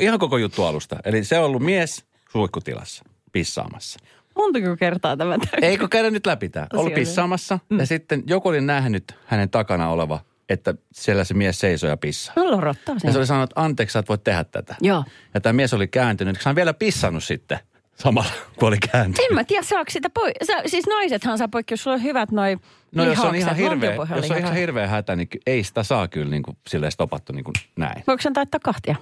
ihan 0.00 0.18
koko 0.18 0.38
juttu 0.38 0.64
alusta. 0.64 0.96
Eli 1.04 1.24
se 1.24 1.38
on 1.38 1.44
ollut 1.44 1.62
mies 1.62 2.04
suihkutilassa 2.32 3.04
pissaamassa. 3.32 4.00
Montako 4.36 4.76
kertaa 4.76 5.16
tämä 5.16 5.38
täytyy? 5.38 5.68
Eikö 5.68 5.88
käydä 5.88 6.10
nyt 6.10 6.26
läpi 6.26 6.48
tämä? 6.48 6.66
Ollut 6.72 6.94
pissaamassa 6.94 7.58
mm. 7.70 7.78
ja 7.78 7.86
sitten 7.86 8.22
joku 8.26 8.48
oli 8.48 8.60
nähnyt 8.60 9.04
hänen 9.26 9.50
takana 9.50 9.90
oleva, 9.90 10.20
että 10.48 10.74
siellä 10.92 11.24
se 11.24 11.34
mies 11.34 11.58
seisoo 11.60 11.90
ja 11.90 11.96
pissaa. 11.96 12.34
No 12.36 12.50
lorottaa 12.50 12.94
Ja 12.94 13.00
sen. 13.00 13.12
se 13.12 13.18
oli 13.18 13.26
sanonut, 13.26 13.50
että 13.50 13.60
anteeksi, 13.60 13.92
sä 13.92 13.98
et 13.98 14.08
voi 14.08 14.18
tehdä 14.18 14.44
tätä. 14.44 14.74
Joo. 14.80 15.04
Ja 15.34 15.40
tämä 15.40 15.52
mies 15.52 15.74
oli 15.74 15.88
kääntynyt, 15.88 16.36
koska 16.36 16.48
hän 16.50 16.56
vielä 16.56 16.74
pissannut 16.74 17.24
sitten 17.24 17.58
samalla, 17.94 18.30
kun 18.58 18.68
oli 18.68 18.78
kääntynyt. 18.92 19.30
En 19.30 19.34
mä 19.34 19.44
tiedä, 19.44 19.62
saako 19.62 19.90
sitä 19.90 20.10
pois. 20.10 20.34
Sä, 20.46 20.62
siis 20.66 20.86
naisethan 20.86 21.38
saa 21.38 21.48
poikki, 21.48 21.72
jos 21.72 21.82
sulla 21.82 21.94
on 21.94 22.02
hyvät 22.02 22.30
noi 22.30 22.58
No 22.94 23.04
jos 23.04 23.18
on, 23.18 23.34
ihan 23.34 23.56
hirveä, 23.56 23.94
jos 24.16 24.30
on 24.30 24.38
ihan 24.38 24.54
hirveä 24.54 24.86
hätä, 24.86 25.16
niin 25.16 25.28
ei 25.46 25.64
sitä 25.64 25.82
saa 25.82 26.08
kyllä 26.08 26.30
niin 26.30 26.42
kuin 26.42 26.56
silleen 26.68 26.92
stopattu 26.92 27.32
niin 27.32 27.44
kuin 27.44 27.54
näin. 27.76 28.04
Voiko 28.06 28.22
sen 28.22 28.32
taittaa 28.32 28.60
kahtia? 28.64 28.96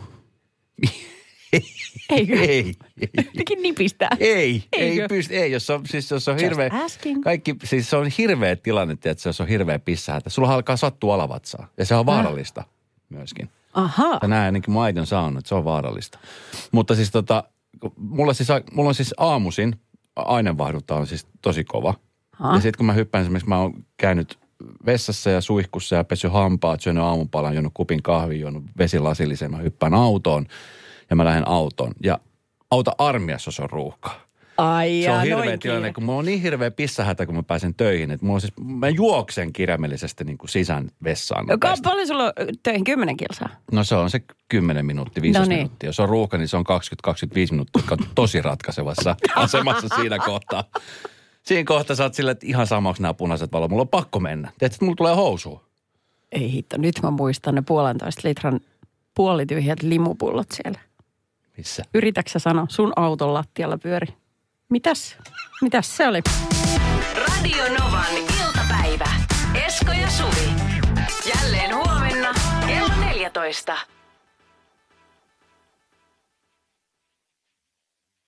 Eikö? 2.11 2.35
Ei, 2.41 2.49
ei, 2.49 2.75
Jotenkin 3.17 3.63
nipistää. 3.63 4.09
ei, 4.21 4.65
ei, 4.73 4.83
Eikö? 4.91 5.09
pysty, 5.09 5.37
ei, 5.37 5.53
jos 5.53 5.71
on, 5.71 5.87
siis 5.87 6.11
jos 6.11 6.29
on 6.29 6.35
Just 6.35 6.45
hirveä, 6.45 6.71
asking. 6.85 7.23
kaikki, 7.23 7.57
siis 7.65 7.91
se 7.91 7.97
on 7.97 8.07
hirveä 8.19 8.57
tilanne, 8.57 8.93
että 8.93 9.29
jos 9.29 9.41
on 9.41 9.49
hirveä 9.49 9.79
pissähätä. 9.79 10.31
Sulla 10.31 10.55
alkaa 10.55 10.77
sattua 10.77 11.15
alavatsaa 11.15 11.69
ja 11.79 11.85
se 11.85 11.95
on 11.95 12.07
vaarallista 12.07 12.65
myöskin. 13.09 13.49
Aha. 13.75 14.19
Ja 14.23 14.29
näin 14.29 14.45
ainakin 14.45 14.73
mun 14.75 14.85
äiti 14.85 15.01
on 15.01 15.07
saanut, 15.07 15.39
että 15.39 15.49
se 15.49 15.55
on 15.55 15.65
vaarallista. 15.65 16.19
Mutta 16.73 16.95
siis 16.95 17.11
tota, 17.11 17.45
mulla, 17.97 18.33
siis, 18.35 18.49
mulla 18.73 18.89
on 18.89 18.95
siis 18.95 19.15
aamuisin, 19.17 19.77
aineenvaihdunta 20.17 20.95
on 20.97 21.07
siis 21.07 21.27
tosi 21.43 21.65
kova. 21.65 21.95
Aha. 22.41 22.55
Ja 22.55 22.61
sitten 22.61 22.79
kun 22.79 22.87
mä 22.87 22.93
hyppään 22.93 23.23
esimerkiksi, 23.23 23.49
mä 23.49 23.59
oon 23.59 23.85
käynyt 23.97 24.39
vessassa 24.87 25.31
ja 25.31 25.41
suihkussa 25.41 25.97
ja 25.97 26.05
pesy 26.05 26.29
hampaat, 26.29 26.81
syönyt 26.81 27.03
aamupalan, 27.03 27.55
juonut 27.55 27.73
kupin 27.75 28.03
kahvin, 28.03 28.41
juonut 28.41 28.65
vesilasillisen, 28.79 29.51
mä 29.51 29.57
hyppään 29.59 29.95
autoon 29.95 30.47
ja 31.13 31.17
mä 31.17 31.25
lähden 31.25 31.49
autoon. 31.49 31.93
Ja 32.03 32.19
auta 32.71 32.93
armiassa, 32.99 33.49
jos 33.49 33.61
on 33.61 33.71
ruuhkaa. 33.71 34.21
Ai 34.59 35.01
Se 35.05 35.11
on 35.11 35.23
hirveä 35.23 35.59
tilanne, 35.59 35.93
kun 35.93 36.05
mulla 36.05 36.19
on 36.19 36.25
niin 36.25 36.43
hirveä 36.43 36.71
pissähätä, 36.71 37.27
kun 37.27 37.35
mä 37.35 37.43
pääsen 37.43 37.75
töihin. 37.75 38.11
Että 38.11 38.27
mulla 38.27 38.37
on 38.37 38.41
siis, 38.41 38.53
mä 38.65 38.89
juoksen 38.89 39.53
kirjaimellisesti 39.53 40.25
niin 40.25 40.39
kuin 40.39 40.49
sisään 40.49 40.91
vessaan. 41.05 41.45
Joka 41.49 41.69
nopeasti. 41.69 41.89
paljon 41.89 42.07
sulla 42.07 42.25
on 42.25 42.33
töihin? 42.63 42.85
Kymmenen 42.85 43.17
kilsaa? 43.17 43.49
No 43.73 43.85
se 43.85 43.95
on 43.95 44.11
se 44.11 44.21
10 44.49 44.87
minuuttia, 44.87 45.23
15 45.23 45.45
No 45.45 45.49
niin. 45.49 45.59
minuuttia. 45.59 45.89
Jos 45.89 46.01
on 46.01 46.09
ruuhka, 46.09 46.39
niin 46.39 46.49
se 46.49 46.57
on 46.57 46.65
20-25 47.11 47.15
minuuttia, 47.51 47.79
jotka 47.83 47.95
on 48.01 48.07
tosi 48.15 48.43
ratkaisevassa 48.43 49.17
asemassa 49.37 49.89
siinä 49.97 50.19
kohtaa. 50.19 50.65
Siinä 51.43 51.65
kohtaa 51.65 51.97
sä 51.97 52.03
oot 52.03 52.15
silleen, 52.15 52.33
että 52.33 52.47
ihan 52.47 52.67
sama, 52.67 52.89
onko 52.89 53.03
nämä 53.03 53.15
punaiset 53.15 53.53
valot. 53.53 53.71
Mulla 53.71 53.83
on 53.83 53.89
pakko 53.89 54.21
mennä. 54.21 54.49
Tiedätkö, 54.59 54.67
että 54.75 54.85
mulla 54.85 54.97
tulee 54.97 55.15
housu. 55.15 55.63
Ei 56.33 56.53
hitto, 56.53 56.77
nyt 56.79 56.95
mä 57.03 57.11
muistan 57.11 57.55
ne 57.55 57.63
puolentoista 57.67 58.29
litran 58.29 58.61
puolityhjät 59.15 59.83
limupullot 59.83 60.47
siellä. 60.53 60.79
Missä? 61.57 61.83
Yritäksä 61.95 62.39
sanoa, 62.39 62.67
sun 62.69 62.93
auton 62.97 63.35
lattialla 63.35 63.79
pyöri. 63.79 64.07
Mitäs? 64.71 65.17
Mitäs 65.63 65.97
se 65.97 66.09
oli? 66.09 66.21
Radio 67.15 67.65
Novan 67.79 68.17
iltapäivä. 68.17 69.09
Esko 69.67 69.93
ja 69.93 70.11
Suvi. 70.11 70.51
Jälleen 71.35 71.75
huomenna 71.77 72.35
kello 72.67 72.95
14. 73.07 73.77